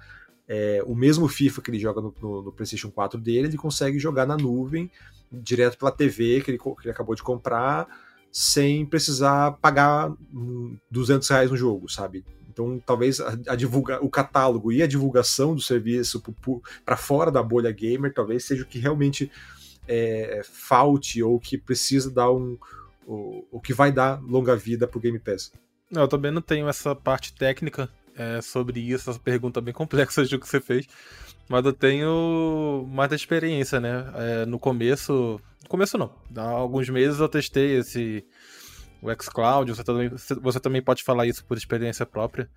[0.48, 3.98] é, o mesmo FIFA que ele joga no, no, no, PlayStation 4 dele, ele consegue
[3.98, 4.90] jogar na nuvem,
[5.30, 7.86] direto pela TV que ele, que ele acabou de comprar,
[8.30, 10.12] sem precisar pagar
[10.90, 12.24] 200 reais no jogo, sabe?
[12.53, 16.22] Então, talvez a, a divulga, o catálogo e a divulgação do serviço
[16.84, 19.30] para fora da bolha gamer talvez seja o que realmente
[19.88, 22.59] é, falte ou que precisa dar um.
[23.07, 25.53] O, o que vai dar longa vida para o Game Pass.
[25.90, 30.24] Não, eu também não tenho essa parte técnica é, sobre isso, essa pergunta bem complexa
[30.24, 30.86] de que você fez.
[31.48, 34.11] Mas eu tenho mais da experiência, né?
[34.14, 35.40] É, no começo.
[35.68, 36.14] Começo não.
[36.36, 38.24] Há alguns meses eu testei esse.
[39.03, 40.09] O xCloud, você também,
[40.40, 42.48] você também pode falar isso por experiência própria.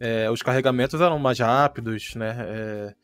[0.00, 2.36] É, os carregamentos eram mais rápidos, né?
[2.40, 2.94] É,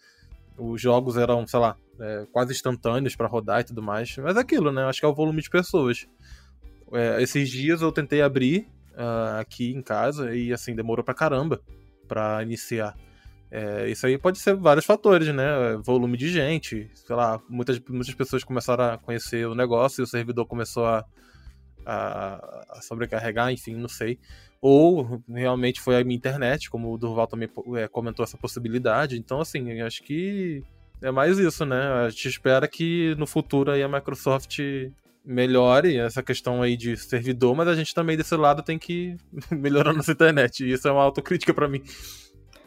[0.59, 4.17] os jogos eram, sei lá, é, quase instantâneos para rodar e tudo mais.
[4.19, 4.83] Mas é aquilo, né?
[4.85, 6.09] Acho que é o volume de pessoas.
[6.93, 11.61] É, esses dias eu tentei abrir uh, aqui em casa e assim, demorou pra caramba
[12.07, 12.95] para iniciar.
[13.51, 15.77] É, isso aí pode ser vários fatores, né?
[15.85, 20.07] Volume de gente, sei lá, muitas, muitas pessoas começaram a conhecer o negócio e o
[20.07, 21.05] servidor começou a,
[21.87, 24.19] a, a sobrecarregar, enfim, não sei.
[24.61, 29.17] Ou realmente foi a minha internet, como o Durval também é, comentou essa possibilidade.
[29.17, 30.63] Então, assim, acho que
[31.01, 31.81] é mais isso, né?
[32.05, 34.59] A gente espera que no futuro aí a Microsoft
[35.29, 39.15] melhore essa questão aí de servidor, mas a gente também desse lado tem que
[39.53, 40.65] melhorar nossa internet.
[40.65, 41.83] E isso é uma autocrítica para mim.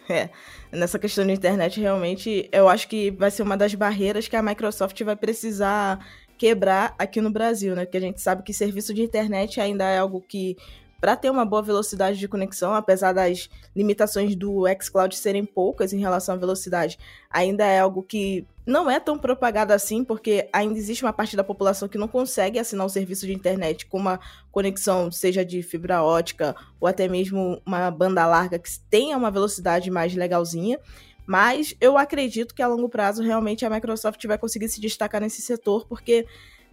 [0.08, 0.30] É,
[0.72, 4.44] nessa questão de internet, realmente, eu acho que vai ser uma das barreiras que a
[4.44, 6.06] Microsoft vai precisar
[6.38, 7.86] quebrar aqui no Brasil, né?
[7.86, 10.56] Porque a gente sabe que serviço de internet ainda é algo que
[11.02, 16.00] para ter uma boa velocidade de conexão, apesar das limitações do xCloud serem poucas em
[16.00, 21.04] relação à velocidade, ainda é algo que não é tão propagado assim, porque ainda existe
[21.04, 24.20] uma parte da população que não consegue assinar um serviço de internet com uma
[24.52, 29.90] conexão, seja de fibra ótica ou até mesmo uma banda larga que tenha uma velocidade
[29.90, 30.80] mais legalzinha.
[31.26, 35.42] Mas eu acredito que a longo prazo realmente a Microsoft vai conseguir se destacar nesse
[35.42, 36.28] setor, porque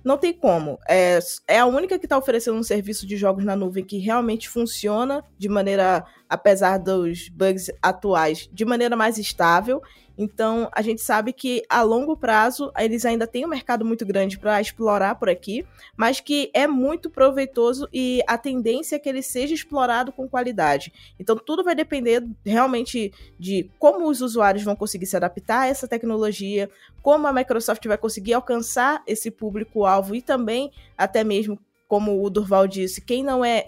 [0.04, 0.78] não tem como.
[0.88, 4.48] É, é a única que está oferecendo um serviço de jogos na nuvem que realmente
[4.48, 9.82] funciona de maneira, apesar dos bugs atuais, de maneira mais estável.
[10.18, 14.36] Então, a gente sabe que a longo prazo eles ainda têm um mercado muito grande
[14.36, 15.64] para explorar por aqui,
[15.96, 20.92] mas que é muito proveitoso e a tendência é que ele seja explorado com qualidade.
[21.20, 25.86] Então, tudo vai depender realmente de como os usuários vão conseguir se adaptar a essa
[25.86, 26.68] tecnologia,
[27.00, 31.56] como a Microsoft vai conseguir alcançar esse público-alvo e também até mesmo
[31.86, 33.64] como o Durval disse, quem não é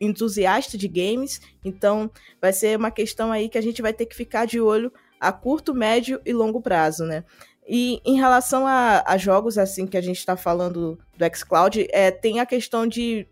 [0.00, 4.16] entusiasta de games, então vai ser uma questão aí que a gente vai ter que
[4.16, 7.24] ficar de olho a curto, médio e longo prazo, né?
[7.68, 12.10] E em relação a, a jogos assim que a gente está falando do xCloud, é,
[12.10, 13.28] tem a questão de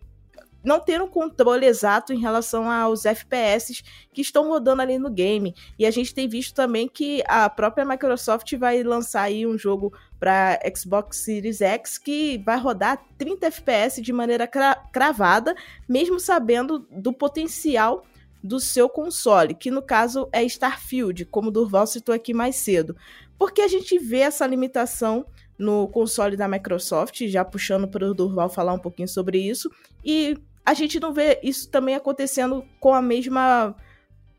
[0.63, 3.83] não ter um controle exato em relação aos FPS
[4.13, 5.55] que estão rodando ali no game.
[5.77, 9.93] E a gente tem visto também que a própria Microsoft vai lançar aí um jogo
[10.19, 15.55] para Xbox Series X que vai rodar 30 FPS de maneira cra cravada,
[15.87, 18.03] mesmo sabendo do potencial
[18.43, 22.95] do seu console, que no caso é Starfield, como o Durval citou aqui mais cedo.
[23.37, 25.25] Porque a gente vê essa limitação
[25.57, 29.69] no console da Microsoft, já puxando para o Durval falar um pouquinho sobre isso,
[30.03, 33.75] e a gente não vê isso também acontecendo com a mesma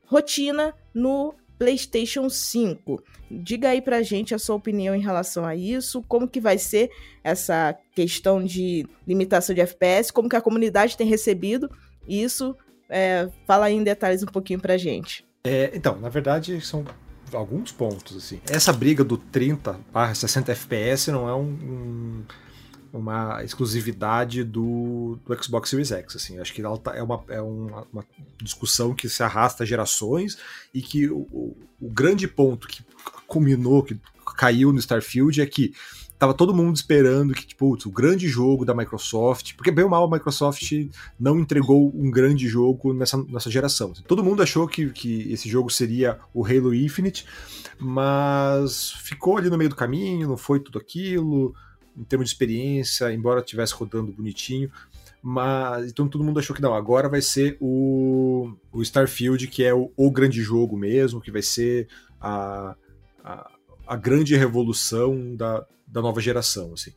[0.06, 3.02] rotina no PlayStation 5.
[3.30, 6.90] Diga aí pra gente a sua opinião em relação a isso, como que vai ser
[7.22, 11.70] essa questão de limitação de FPS, como que a comunidade tem recebido
[12.08, 12.56] isso
[12.90, 15.24] é, fala aí em detalhes um pouquinho pra gente.
[15.44, 16.84] É, então, na verdade, são
[17.32, 18.16] alguns pontos.
[18.16, 18.40] assim.
[18.48, 22.24] Essa briga do 30 barra 60 FPS não é um, um,
[22.92, 26.16] uma exclusividade do, do, Xbox Series X.
[26.16, 26.38] Assim.
[26.38, 28.04] Acho que ela tá, é, uma, é uma, uma,
[28.42, 30.36] discussão que se arrasta gerações
[30.74, 32.84] e que o, o, o grande ponto que
[33.26, 33.98] culminou, que
[34.36, 35.72] caiu no Starfield é que
[36.20, 40.04] tava todo mundo esperando que, tipo, o grande jogo da Microsoft, porque bem ou mal
[40.04, 40.70] a Microsoft
[41.18, 43.94] não entregou um grande jogo nessa, nessa geração.
[44.06, 47.24] Todo mundo achou que, que esse jogo seria o Halo Infinite,
[47.78, 51.54] mas ficou ali no meio do caminho, não foi tudo aquilo,
[51.96, 54.70] em termos de experiência, embora estivesse rodando bonitinho.
[55.22, 59.72] Mas então todo mundo achou que não, agora vai ser o, o Starfield, que é
[59.72, 61.88] o, o grande jogo mesmo, que vai ser
[62.20, 62.76] a,
[63.90, 66.72] a grande revolução da, da nova geração.
[66.74, 66.92] Assim.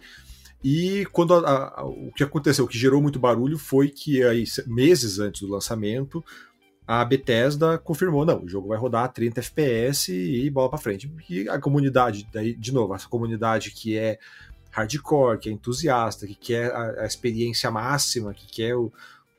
[0.63, 4.43] E quando a, a, o que aconteceu, o que gerou muito barulho foi que aí,
[4.67, 6.23] meses antes do lançamento,
[6.87, 11.11] a Bethesda confirmou, não, o jogo vai rodar a 30 FPS e bola para frente.
[11.27, 14.19] E a comunidade, daí, de novo, essa comunidade que é
[14.69, 18.93] hardcore, que é entusiasta, que quer a, a experiência máxima, que quer o,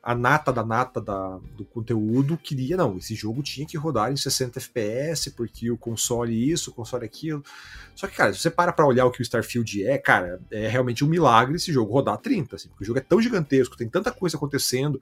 [0.05, 4.15] a nata da nata da, do conteúdo, queria, não, esse jogo tinha que rodar em
[4.15, 7.43] 60 FPS, porque o console isso, o console aquilo.
[7.95, 10.67] Só que, cara, se você para pra olhar o que o Starfield é, cara, é
[10.67, 13.89] realmente um milagre esse jogo rodar 30, assim, porque o jogo é tão gigantesco, tem
[13.89, 15.01] tanta coisa acontecendo,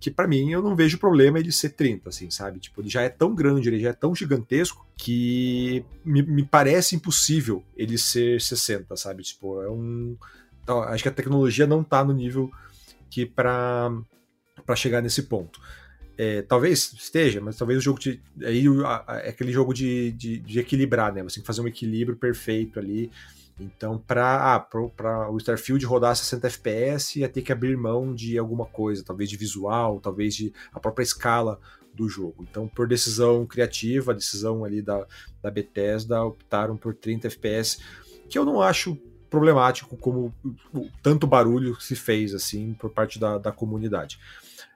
[0.00, 2.58] que para mim eu não vejo problema ele ser 30, assim, sabe?
[2.58, 6.96] Tipo, ele já é tão grande, ele já é tão gigantesco que me, me parece
[6.96, 9.24] impossível ele ser 60, sabe?
[9.24, 10.16] Tipo, é um.
[10.62, 12.50] Então, acho que a tecnologia não tá no nível
[13.10, 13.92] que para
[14.64, 15.60] para chegar nesse ponto.
[16.16, 18.20] É, talvez esteja, mas talvez o jogo de.
[18.42, 18.64] Aí
[19.24, 21.22] é aquele jogo de, de, de, equilibrar, né?
[21.22, 23.10] Você tem que fazer um equilíbrio perfeito ali.
[23.58, 28.66] Então, para ah, o Starfield rodar 60 FPS, ia ter que abrir mão de alguma
[28.66, 31.60] coisa, talvez de visual, talvez de a própria escala
[31.94, 32.46] do jogo.
[32.48, 35.06] Então, por decisão criativa, decisão ali da,
[35.42, 37.78] da Bethesda, optaram por 30 FPS,
[38.28, 38.98] que eu não acho
[39.28, 40.34] problemático como
[41.02, 44.18] tanto barulho se fez assim por parte da, da comunidade.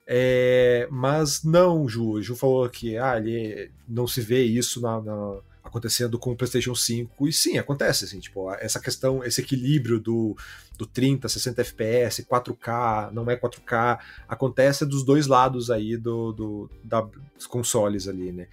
[0.07, 2.23] É, mas não, Ju.
[2.23, 6.75] Ju falou que ah, ele não se vê isso na, na acontecendo com o PlayStation
[6.75, 7.29] 5.
[7.29, 10.37] E sim, acontece, assim, tipo, essa questão, esse equilíbrio do,
[10.79, 13.99] do 30, 60 FPS, 4K, não é 4K,
[14.29, 18.47] acontece dos dois lados aí do, do da, dos consoles ali, né?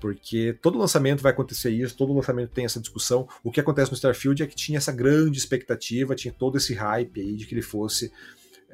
[0.00, 3.28] Porque todo lançamento vai acontecer isso, todo lançamento tem essa discussão.
[3.44, 7.20] O que acontece no Starfield é que tinha essa grande expectativa, tinha todo esse hype
[7.20, 8.12] aí de que ele fosse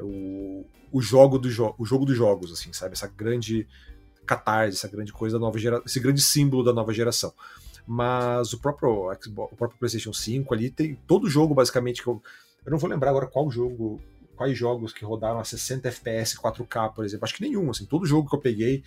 [0.01, 2.93] o, o jogo do jo o jogo dos jogos, assim, sabe?
[2.93, 3.67] Essa grande
[4.27, 7.33] catarse, essa grande coisa da nova geração, esse grande símbolo da nova geração.
[7.87, 12.23] Mas o próprio Xbox, o próprio PlayStation 5 ali tem todo jogo basicamente que eu,
[12.65, 13.99] eu não vou lembrar agora qual jogo,
[14.37, 17.25] quais jogos que rodaram a 60 FPS 4K, por exemplo.
[17.25, 18.85] Acho que nenhum, assim, todo jogo que eu peguei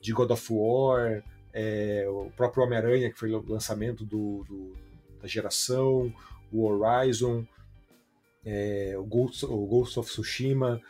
[0.00, 4.72] de God of War, é, o próprio Homem-Aranha, que foi o lançamento do, do,
[5.20, 6.12] da geração,
[6.52, 7.44] o Horizon,
[8.44, 10.80] é, o, Ghost, o Ghost of Tsushima,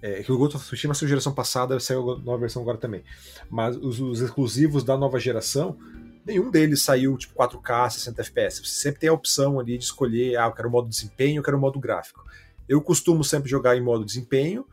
[0.00, 3.02] é, que o Ghost of Tsushima saiu geração passada, saiu nova versão agora também.
[3.50, 5.76] Mas os, os, exclusivos da nova geração,
[6.24, 8.66] nenhum deles saiu tipo 4K, 60 FPS.
[8.66, 11.42] Você sempre tem a opção ali de escolher, ah, eu quero o modo desempenho, eu
[11.42, 12.24] quero o modo gráfico.
[12.68, 14.66] Eu costumo sempre jogar em modo desempenho,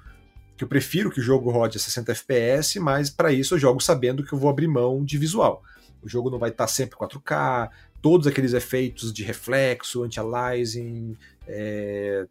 [0.55, 3.81] que eu prefiro que o jogo rode a 60 FPS, mas para isso eu jogo
[3.81, 5.63] sabendo que eu vou abrir mão de visual.
[6.01, 7.69] O jogo não vai estar sempre 4K,
[8.01, 11.17] todos aqueles efeitos de reflexo, anti-aliasing,
[11.49, 12.27] é,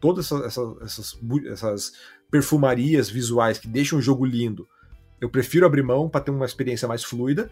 [0.00, 1.92] todas essas, essas, essas
[2.30, 4.68] perfumarias visuais que deixam o jogo lindo,
[5.20, 7.50] eu prefiro abrir mão para ter uma experiência mais fluida,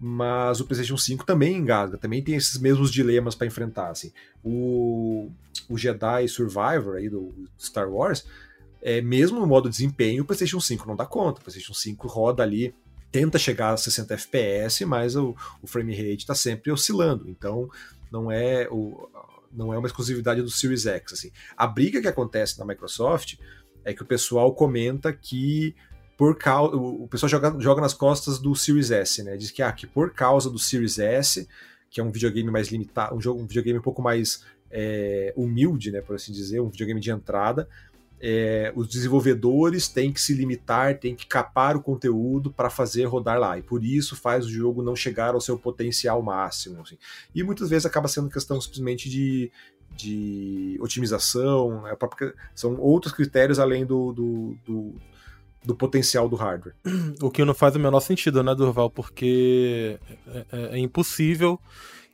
[0.00, 3.90] mas o PlayStation 5 também engasga, também tem esses mesmos dilemas para enfrentar.
[3.90, 4.12] Assim.
[4.42, 5.30] O,
[5.68, 8.26] o Jedi Survivor aí do Star Wars,
[8.82, 11.40] é, mesmo no modo desempenho, o PlayStation 5 não dá conta.
[11.40, 12.74] O PlayStation 5 roda ali,
[13.12, 17.28] tenta chegar a 60 FPS, mas o, o frame rate está sempre oscilando.
[17.28, 17.70] Então
[18.10, 19.08] não é o,
[19.54, 21.12] não é uma exclusividade do Series X.
[21.12, 21.30] Assim.
[21.56, 23.36] A briga que acontece na Microsoft
[23.84, 25.74] é que o pessoal comenta que
[26.16, 29.36] por causa o pessoal joga, joga nas costas do Series S, né?
[29.36, 31.48] Diz que ah, que por causa do Series S,
[31.90, 35.92] que é um videogame mais limitado, um jogo, um videogame um pouco mais é, humilde,
[35.92, 37.68] né, por assim dizer, um videogame de entrada,
[38.26, 43.38] é, os desenvolvedores têm que se limitar, têm que capar o conteúdo para fazer rodar
[43.38, 43.58] lá.
[43.58, 46.80] E por isso faz o jogo não chegar ao seu potencial máximo.
[46.80, 46.96] Assim.
[47.34, 49.52] E muitas vezes acaba sendo questão simplesmente de,
[49.94, 54.94] de otimização, é própria, são outros critérios além do, do, do,
[55.62, 56.74] do, potencial do hardware.
[57.20, 58.88] O que não faz o menor sentido, né, Durval?
[58.88, 61.60] Porque é, é, é, impossível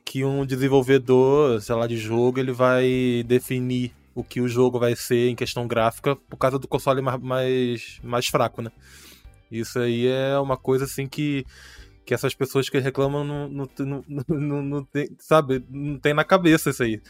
[0.03, 4.95] que um desenvolvedor, sei lá, de jogo, ele vai definir o que o jogo vai
[4.95, 8.71] ser em questão gráfica por causa do console mais, mais, mais fraco, né?
[9.51, 11.45] Isso aí é uma coisa assim que
[12.03, 16.23] que essas pessoas que reclamam não, não, não, não, não tem, sabe, não tem na
[16.23, 17.01] cabeça isso aí.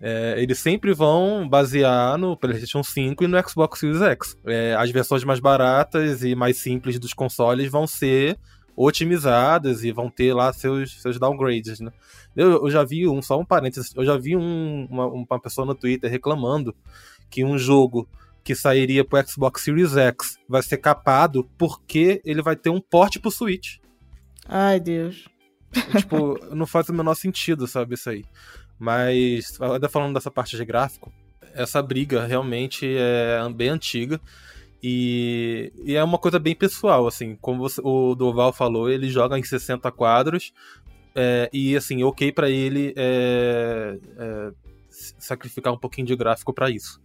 [0.00, 4.36] É, eles sempre vão basear no PlayStation 5 e no Xbox Series X.
[4.46, 8.38] É, as versões mais baratas e mais simples dos consoles vão ser
[8.78, 11.90] otimizadas e vão ter lá seus, seus downgrades, né?
[12.36, 15.66] Eu, eu já vi um, só um parênteses, eu já vi um, uma, uma pessoa
[15.66, 16.74] no Twitter reclamando
[17.28, 18.08] que um jogo
[18.44, 23.18] que sairia pro Xbox Series X vai ser capado porque ele vai ter um porte
[23.18, 23.78] pro Switch.
[24.46, 25.28] Ai, Deus.
[25.96, 28.24] tipo, não faz o menor sentido, sabe, isso aí.
[28.78, 31.12] Mas, ainda falando dessa parte de gráfico,
[31.52, 34.20] essa briga realmente é bem antiga.
[34.82, 39.38] E, e, é uma coisa bem pessoal, assim, como você, o Doval falou, ele joga
[39.38, 40.52] em 60 quadros
[41.14, 44.50] é, e, assim, ok para ele é, é,
[45.18, 47.00] sacrificar um pouquinho de gráfico para isso.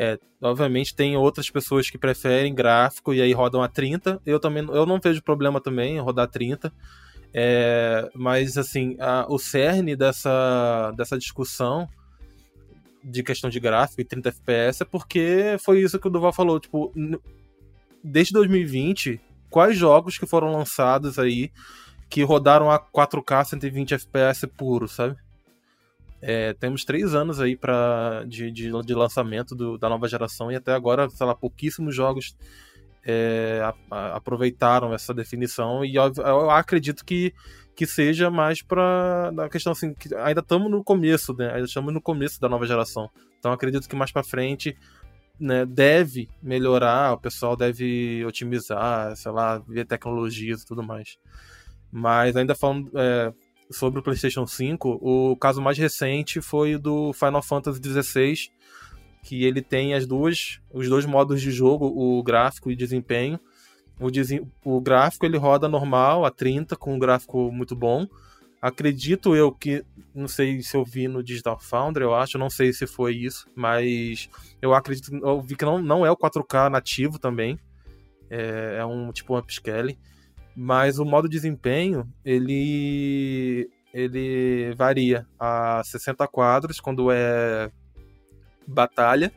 [0.00, 4.22] É, obviamente tem outras pessoas que preferem gráfico e aí rodam a 30.
[4.24, 6.72] Eu também eu não vejo problema também em rodar 30.
[7.34, 11.88] É, mas assim, a, o cerne dessa, dessa discussão
[13.08, 16.60] de questão de gráfico e 30 FPS é porque foi isso que o Duval falou,
[16.60, 16.92] tipo,
[18.02, 21.50] desde 2020, quais jogos que foram lançados aí
[22.08, 25.16] que rodaram a 4K 120 FPS puro, sabe?
[26.20, 30.56] É, temos três anos aí pra, de, de, de lançamento do, da nova geração e
[30.56, 32.36] até agora, sei lá, pouquíssimos jogos
[33.04, 37.32] é, a, a, aproveitaram essa definição e eu, eu, acredito que,
[37.78, 41.52] que seja mais para a questão assim, que ainda estamos no começo, né?
[41.52, 43.08] Ainda estamos no começo da nova geração.
[43.38, 44.76] Então acredito que mais para frente
[45.38, 51.18] né, deve melhorar, o pessoal deve otimizar, sei lá, ver tecnologias e tudo mais.
[51.88, 53.32] Mas ainda falando é,
[53.70, 58.34] sobre o PlayStation 5, o caso mais recente foi do Final Fantasy XVI,
[59.22, 63.38] que ele tem as duas, os dois modos de jogo, o gráfico e desempenho.
[64.00, 68.06] O, o gráfico ele roda normal, a 30, com um gráfico muito bom.
[68.60, 69.84] Acredito eu que,
[70.14, 73.46] não sei se eu vi no Digital Foundry, eu acho, não sei se foi isso,
[73.54, 74.28] mas
[74.60, 77.58] eu acredito, eu vi que não, não é o 4K nativo também,
[78.28, 79.96] é, é um tipo um upscaling.
[80.56, 87.70] Mas o modo desempenho, ele ele varia a 60 quadros quando é
[88.66, 89.32] batalha,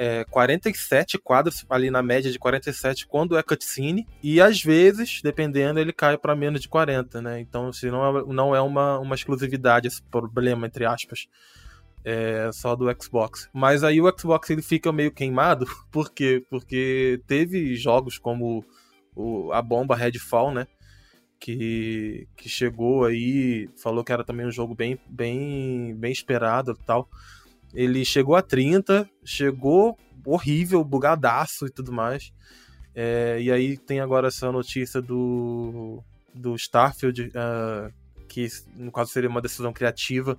[0.00, 5.80] é, 47 quadros ali na média de 47 quando é cutscene e às vezes, dependendo,
[5.80, 7.40] ele cai para menos de 40, né?
[7.40, 11.26] Então, se não é, não é uma, uma exclusividade esse problema entre aspas.
[12.04, 13.50] É, só do Xbox.
[13.52, 16.46] Mas aí o Xbox ele fica meio queimado, por quê?
[16.48, 18.64] Porque teve jogos como
[19.16, 20.68] o, a bomba Redfall, né?
[21.40, 26.86] Que, que chegou aí, falou que era também um jogo bem, bem, bem esperado e
[26.86, 27.08] tal.
[27.74, 32.32] Ele chegou a 30, chegou horrível, bugadaço e tudo mais.
[32.94, 36.02] É, e aí tem agora essa notícia do,
[36.34, 37.92] do Starfield, uh,
[38.28, 40.38] que no caso seria uma decisão criativa.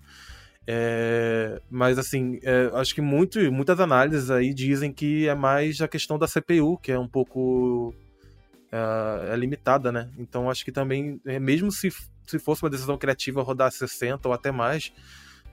[0.68, 5.88] É, mas assim, é, acho que muito, muitas análises aí dizem que é mais a
[5.88, 7.94] questão da CPU, que é um pouco
[8.72, 10.10] é, é limitada, né?
[10.18, 11.90] Então acho que também, é, mesmo se,
[12.28, 14.94] se fosse uma decisão criativa rodar 60 ou até mais,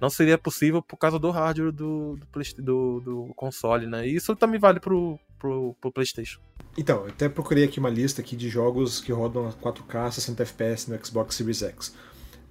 [0.00, 4.06] não seria possível por causa do hardware do, do, do, do console, né?
[4.06, 6.40] E isso também vale pro, pro, pro PlayStation.
[6.76, 10.42] Então, eu até procurei aqui uma lista aqui de jogos que rodam a 4K 60
[10.42, 11.94] FPS no Xbox Series X.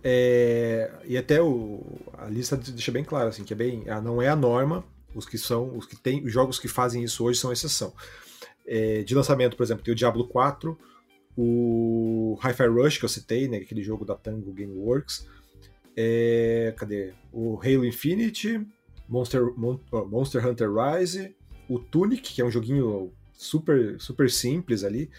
[0.03, 1.83] É, e até o,
[2.17, 4.83] a lista deixa bem claro assim, que é bem, não é a norma.
[5.13, 7.93] Os que são, os que tem, os jogos que fazem isso hoje são exceção.
[8.67, 10.77] É, de lançamento, por exemplo, tem o Diablo 4,
[11.37, 15.27] o Hi-Fi Rush que eu citei, né, aquele jogo da Tango Gameworks,
[15.95, 17.13] é, cadê?
[17.31, 18.65] O Halo Infinite,
[19.07, 21.35] Monster, Monster Hunter Rise,
[21.69, 25.09] o Tunic, que é um joguinho super, super simples ali,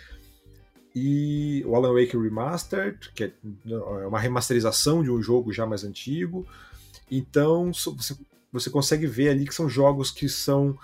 [0.94, 3.32] e o Alan Wake Remastered, que é,
[3.68, 6.46] é uma remasterização de um jogo já mais antigo.
[7.10, 8.16] Então você,
[8.50, 10.74] você consegue ver ali que são jogos que são.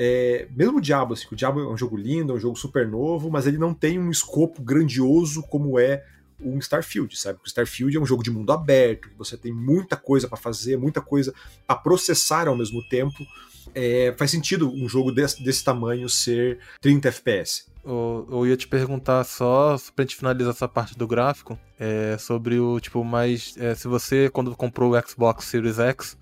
[0.00, 2.86] É, mesmo o Diablo, assim, o Diablo é um jogo lindo, é um jogo super
[2.86, 6.04] novo, mas ele não tem um escopo grandioso como é
[6.40, 7.38] um Starfield, sabe?
[7.44, 11.00] O Starfield é um jogo de mundo aberto, você tem muita coisa para fazer, muita
[11.00, 11.34] coisa
[11.66, 13.26] a processar ao mesmo tempo.
[13.74, 17.66] É, faz sentido um jogo desse, desse tamanho ser 30 FPS.
[17.84, 22.58] Eu, eu ia te perguntar só pra gente finalizar essa parte do gráfico, é, sobre
[22.58, 23.54] o tipo mais.
[23.58, 26.16] É, se você, quando comprou o Xbox Series X,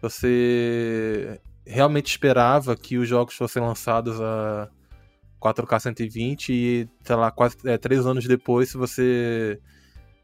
[0.00, 4.68] você realmente esperava que os jogos fossem lançados a
[5.44, 9.60] 4K 120 e, sei lá, quase é, três anos depois, se você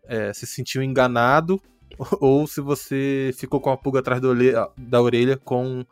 [0.05, 1.61] é, se sentiu enganado
[2.21, 4.21] ou se você ficou com a pulga atrás
[4.79, 5.85] da orelha, com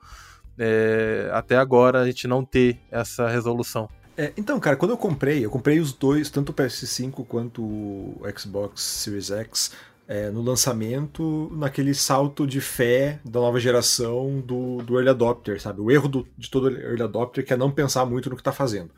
[0.59, 3.89] é, até agora a gente não ter essa resolução.
[4.17, 8.21] É, então, cara, quando eu comprei, eu comprei os dois, tanto o PS5 quanto o
[8.37, 9.73] Xbox Series X,
[10.09, 15.81] é, no lançamento, naquele salto de fé da nova geração do, do Early Adopter, sabe?
[15.83, 18.51] O erro do, de todo Early Adopter que é não pensar muito no que está
[18.51, 18.91] fazendo.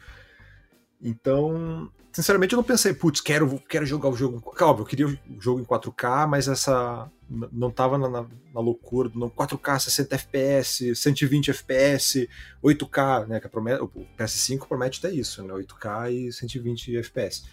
[1.02, 4.42] Então, sinceramente, eu não pensei, putz, quero, quero jogar o jogo.
[4.60, 7.10] Óbvio, eu queria o jogo em 4K, mas essa.
[7.52, 12.28] Não tava na, na, loucura do 4K, 60 FPS, 120 FPS,
[12.62, 13.40] 8K, né?
[13.40, 13.88] Que promete, o
[14.18, 15.54] PS5 promete até isso, né?
[15.54, 17.44] 8K e 120 FPS.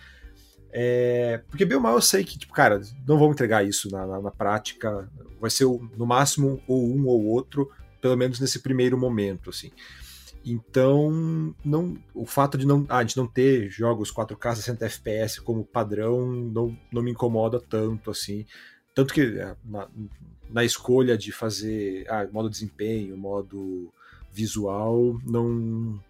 [0.71, 4.05] É, porque bem ou mal eu sei que, tipo, cara, não vão entregar isso na,
[4.05, 5.09] na, na prática.
[5.39, 7.71] Vai ser no máximo ou um ou outro,
[8.01, 9.71] pelo menos nesse primeiro momento, assim.
[10.49, 15.65] Então, não, o fato de não, ah, de não ter jogos 4K 60 FPS como
[15.65, 18.45] padrão não, não me incomoda tanto assim.
[18.95, 19.89] Tanto que é, na,
[20.49, 23.93] na escolha de fazer ah, modo desempenho, modo
[24.31, 26.01] visual, não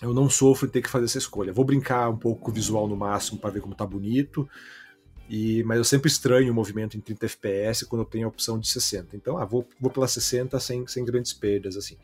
[0.00, 1.52] eu não sofro em ter que fazer essa escolha.
[1.52, 4.48] Vou brincar um pouco com o visual no máximo para ver como tá bonito.
[5.28, 8.58] E, mas eu sempre estranho o movimento em 30 FPS quando eu tenho a opção
[8.58, 9.16] de 60.
[9.16, 11.96] Então, ah, vou, vou pela 60 sem, sem grandes perdas, assim.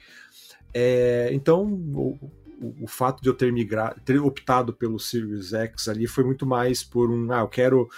[0.73, 2.19] É, então, o,
[2.61, 6.47] o, o, fato de eu ter migrado, ter optado pelo Series X ali foi muito
[6.47, 7.89] mais por um, ah, eu quero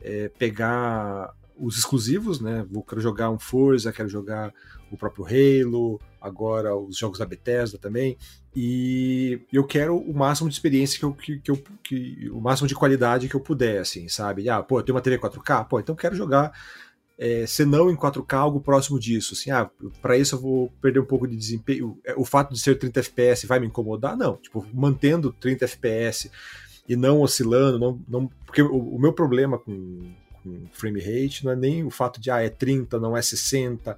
[0.00, 2.66] é, pegar os exclusivos, né?
[2.70, 4.52] Vou quero jogar um Forza, quero jogar
[4.90, 8.16] o próprio Halo, agora os jogos da Bethesda também.
[8.54, 12.68] E eu quero o máximo de experiência que eu, que, que eu que, o máximo
[12.68, 14.48] de qualidade que eu puder, assim, sabe?
[14.48, 16.52] Ah, pô, eu tenho uma TV 4K, pô, então quero jogar
[17.18, 19.34] é, se não em 4K, algo próximo disso.
[19.34, 21.98] Assim, ah, para isso eu vou perder um pouco de desempenho.
[22.04, 24.16] É, o fato de ser 30 FPS vai me incomodar?
[24.16, 24.36] Não.
[24.36, 26.30] Tipo, mantendo 30 FPS
[26.88, 31.52] e não oscilando, não, não porque o, o meu problema com, com frame rate não
[31.52, 33.96] é nem o fato de ah, é 30, não é 60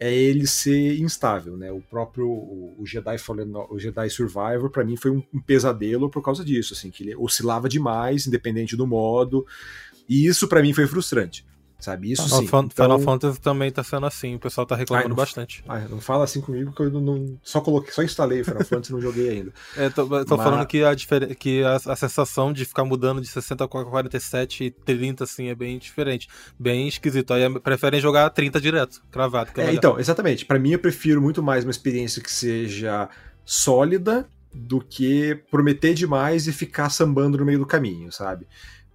[0.00, 1.70] é ele ser instável, né?
[1.70, 6.22] O próprio o Jedi Fallen, o Jedi Survivor para mim foi um, um, pesadelo por
[6.22, 9.46] causa disso, assim, que ele oscilava demais, independente do modo,
[10.08, 11.44] e isso para mim foi frustrante.
[11.80, 12.46] Sabe, isso Final sim.
[12.46, 13.00] Final então...
[13.00, 15.64] Fantasy também tá sendo assim, o pessoal tá reclamando ai, não, bastante.
[15.66, 18.92] Ai, não fala assim comigo que eu não, só coloquei, só instalei o Final Fantasy
[18.92, 19.52] e não joguei ainda.
[19.76, 20.44] É, tô, tô Mas...
[20.44, 24.70] falando que, a, que a, a, sensação de ficar mudando de 60 para 47 e
[24.70, 26.28] 30 assim é bem diferente,
[26.58, 27.32] bem esquisito.
[27.32, 29.50] Aí preferem jogar 30 direto, cravado.
[29.56, 30.44] É, é então, exatamente.
[30.44, 33.08] Para mim eu prefiro muito mais uma experiência que seja
[33.44, 38.46] sólida do que prometer demais e ficar sambando no meio do caminho, sabe?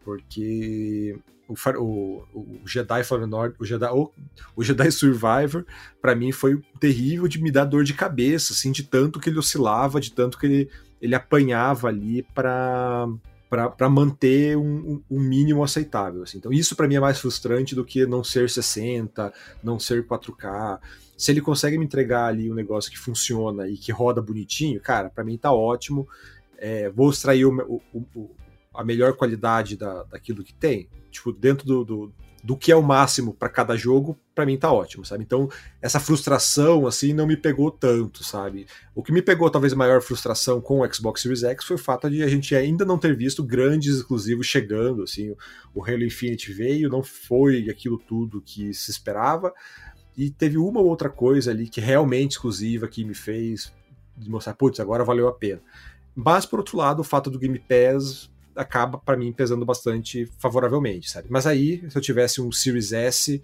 [0.03, 1.17] Porque
[1.47, 4.11] o, o, o Jedi Fallen Order, o Jedi, o,
[4.55, 5.65] o Jedi Survivor,
[6.01, 9.39] para mim foi terrível de me dar dor de cabeça, assim, de tanto que ele
[9.39, 10.69] oscilava, de tanto que ele,
[11.01, 13.07] ele apanhava ali para
[13.47, 16.23] para manter um, um, mínimo aceitável.
[16.23, 16.39] Assim.
[16.39, 19.31] Então, isso para mim é mais frustrante do que não ser 60,
[19.63, 20.79] não ser 4K.
[21.15, 25.09] Se ele consegue me entregar ali um negócio que funciona e que roda bonitinho, cara,
[25.09, 26.05] para mim tá ótimo.
[26.57, 28.29] É, vou extrair o, o,
[28.77, 32.13] a melhor qualidade da, daquilo que tem, tipo, dentro do, do,
[32.43, 35.23] do que é o máximo para cada jogo, para mim tá ótimo, sabe?
[35.23, 35.49] Então,
[35.81, 38.67] essa frustração, assim, não me pegou tanto, sabe?
[38.93, 41.79] O que me pegou, talvez, a maior frustração com o Xbox Series X foi o
[41.79, 45.35] fato de a gente ainda não ter visto grandes exclusivos chegando, assim.
[45.73, 49.51] O Halo Infinite veio, não foi aquilo tudo que se esperava,
[50.15, 53.73] e teve uma ou outra coisa ali que realmente exclusiva que me fez
[54.27, 55.61] mostrar, putz, agora valeu a pena.
[56.15, 61.09] Mas, por outro lado, o fato do Game Pass acaba para mim pesando bastante favoravelmente,
[61.09, 61.27] sabe?
[61.29, 63.43] Mas aí, se eu tivesse um Series S,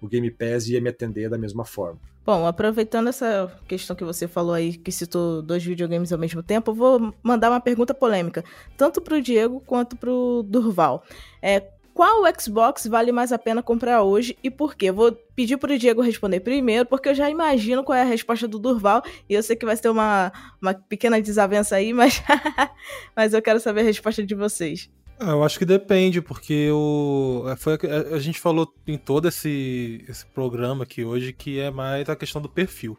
[0.00, 1.98] o Game Pass ia me atender da mesma forma.
[2.24, 6.70] Bom, aproveitando essa questão que você falou aí, que citou dois videogames ao mesmo tempo,
[6.70, 8.44] eu vou mandar uma pergunta polêmica,
[8.76, 11.02] tanto para o Diego quanto para o Durval.
[11.40, 14.90] É, qual Xbox vale mais a pena comprar hoje e por quê?
[14.90, 18.48] Vou pedir para o Diego responder primeiro, porque eu já imagino qual é a resposta
[18.48, 22.22] do Durval e eu sei que vai ter uma, uma pequena desavença aí, mas,
[23.14, 24.90] mas eu quero saber a resposta de vocês.
[25.20, 29.28] Ah, eu acho que depende, porque o, é, foi a, a, gente falou em todo
[29.28, 32.98] esse, esse programa aqui hoje que é mais a questão do perfil.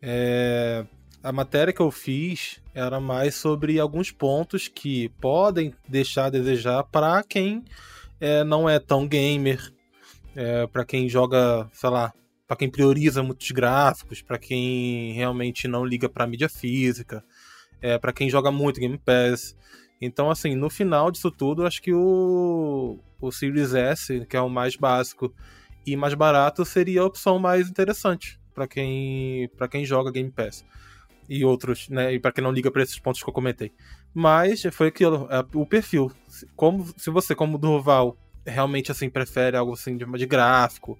[0.00, 0.86] É,
[1.22, 6.84] a matéria que eu fiz era mais sobre alguns pontos que podem deixar a desejar
[6.84, 7.64] para quem
[8.20, 9.72] é, não é tão gamer,
[10.34, 12.12] é, para quem joga, sei lá,
[12.46, 17.24] para quem prioriza muitos gráficos, para quem realmente não liga para mídia física,
[17.80, 19.56] é, para quem joga muito Game Pass.
[20.00, 24.48] Então, assim, no final disso tudo, acho que o, o Series S, que é o
[24.48, 25.34] mais básico
[25.86, 30.64] e mais barato, seria a opção mais interessante para quem, quem joga Game Pass.
[31.28, 32.12] E outros, né?
[32.12, 33.72] E para quem não liga para esses pontos que eu comentei.
[34.14, 36.10] Mas foi aquilo, é, o perfil.
[36.54, 40.98] Como, se você, como Durval, realmente assim prefere algo assim de, de gráfico,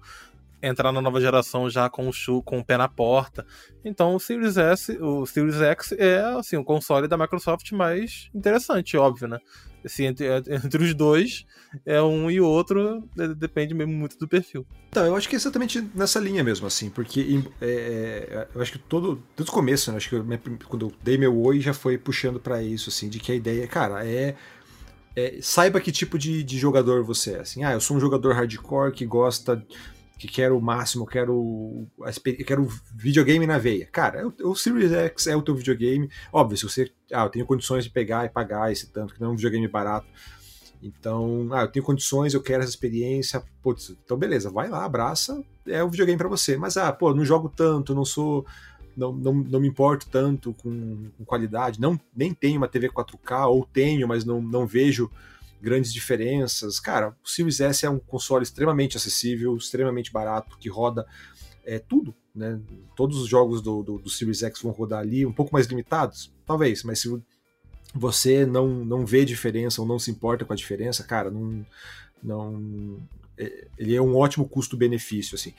[0.61, 3.45] entrar na nova geração já com o com o pé na porta.
[3.83, 8.97] Então o Series S, o Series X é assim, o console da Microsoft mais interessante,
[8.97, 9.39] óbvio, né?
[9.85, 11.45] Assim, entre, entre os dois,
[11.85, 13.07] é um e outro,
[13.37, 14.65] depende mesmo muito do perfil.
[14.89, 18.71] Então, eu acho que é exatamente nessa linha mesmo, assim, porque é, é, eu acho
[18.71, 20.25] que todo, desde o começo, né, acho que eu,
[20.67, 23.67] quando eu dei meu oi já foi puxando para isso, assim, de que a ideia,
[23.67, 24.35] cara, é
[25.15, 27.39] é, saiba que tipo de, de, jogador você é.
[27.39, 29.65] Assim, ah, eu sou um jogador hardcore que gosta,
[30.25, 31.87] que quer o máximo, quero,
[32.45, 33.85] quero videogame na veia.
[33.85, 36.09] Cara, é o, o, Series X é o teu videogame.
[36.31, 36.91] Óbvio, se você.
[37.11, 39.67] Ah, eu tenho condições de pegar e pagar esse tanto, que não é um videogame
[39.67, 40.07] barato.
[40.81, 43.43] Então, ah, eu tenho condições, eu quero essa experiência.
[43.61, 46.57] Putz, então beleza, vai lá, abraça, é o videogame para você.
[46.57, 48.45] Mas, ah, pô, não jogo tanto, não sou
[48.95, 53.47] não, não, não me importo tanto com, com, qualidade, não nem tenho uma TV 4K,
[53.47, 55.11] ou tenho, mas não, não vejo
[55.65, 56.79] grandes diferenças.
[56.79, 61.05] Cara, o Series S é um console extremamente acessível, extremamente barato, que roda
[61.65, 62.13] é, tudo.
[62.33, 62.59] Né?
[62.95, 66.31] Todos os jogos do, do, do Series X vão rodar ali, um pouco mais limitados,
[66.45, 67.09] talvez, mas se
[67.93, 71.65] você não, não vê diferença ou não se importa com a diferença, cara, não,
[72.21, 73.01] não
[73.35, 75.53] é, ele é um ótimo custo-benefício, assim.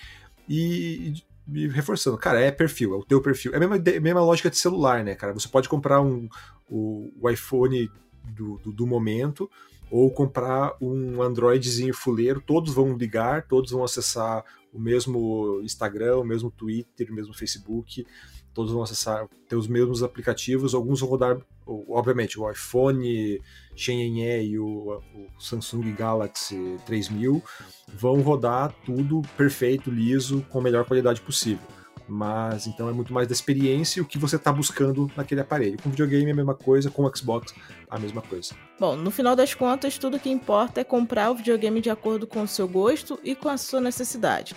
[0.48, 1.14] E,
[1.46, 3.52] me reforçando, cara, é perfil, é o teu perfil.
[3.52, 5.32] É a mesma, a mesma lógica de celular, né, cara?
[5.32, 6.28] Você pode comprar um,
[6.68, 7.90] o, o iPhone
[8.26, 9.50] do, do, do, momento
[9.90, 16.24] ou comprar um Androidzinho fuleiro, todos vão ligar, todos vão acessar o mesmo Instagram, o
[16.24, 18.04] mesmo Twitter, o mesmo Facebook,
[18.52, 23.40] todos vão acessar, ter os mesmos aplicativos, alguns vão rodar, obviamente, o iPhone
[23.76, 27.42] Xenhen e o, o, Samsung Galaxy 3000
[27.94, 31.75] vão rodar tudo perfeito, liso, com a melhor qualidade possível.
[32.08, 35.76] Mas então é muito mais da experiência e o que você está buscando naquele aparelho.
[35.82, 37.54] Com videogame é a mesma coisa, com o Xbox
[37.88, 38.54] a mesma coisa.
[38.78, 42.42] Bom, no final das contas, tudo que importa é comprar o videogame de acordo com
[42.42, 44.54] o seu gosto e com a sua necessidade.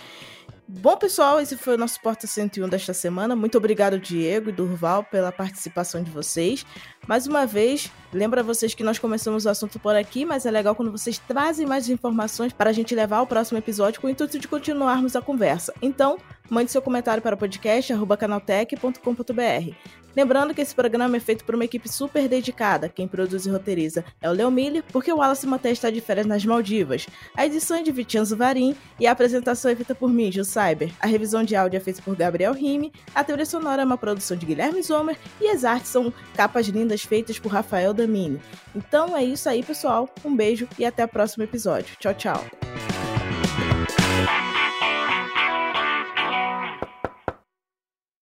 [0.72, 3.36] Bom, pessoal, esse foi o nosso Porta 101 desta semana.
[3.36, 6.64] Muito obrigado, Diego e Durval, pela participação de vocês.
[7.08, 10.76] Mais uma vez, lembra vocês que nós começamos o assunto por aqui, mas é legal
[10.76, 14.38] quando vocês trazem mais informações para a gente levar ao próximo episódio com o intuito
[14.38, 15.74] de continuarmos a conversa.
[15.82, 16.20] Então,
[16.50, 19.74] mande seu comentário para o podcast canaltech.com.br.
[20.16, 22.90] Lembrando que esse programa é feito por uma equipe super dedicada.
[22.90, 26.26] Quem produz e roteiriza é o Leo Miller, porque o Wallace Maté está de férias
[26.26, 27.08] nas Maldivas.
[27.36, 30.92] A edição é de Vicenzo Varim e a apresentação é feita por mim, Gil Cyber.
[31.00, 34.36] A revisão de áudio é feita por Gabriel Rime, a trilha sonora é uma produção
[34.36, 38.42] de Guilherme Zomer e as artes são capas lindas feitas por Rafael Damini.
[38.76, 40.10] Então é isso aí, pessoal.
[40.26, 41.96] Um beijo e até o próximo episódio.
[42.00, 43.19] Tchau, tchau.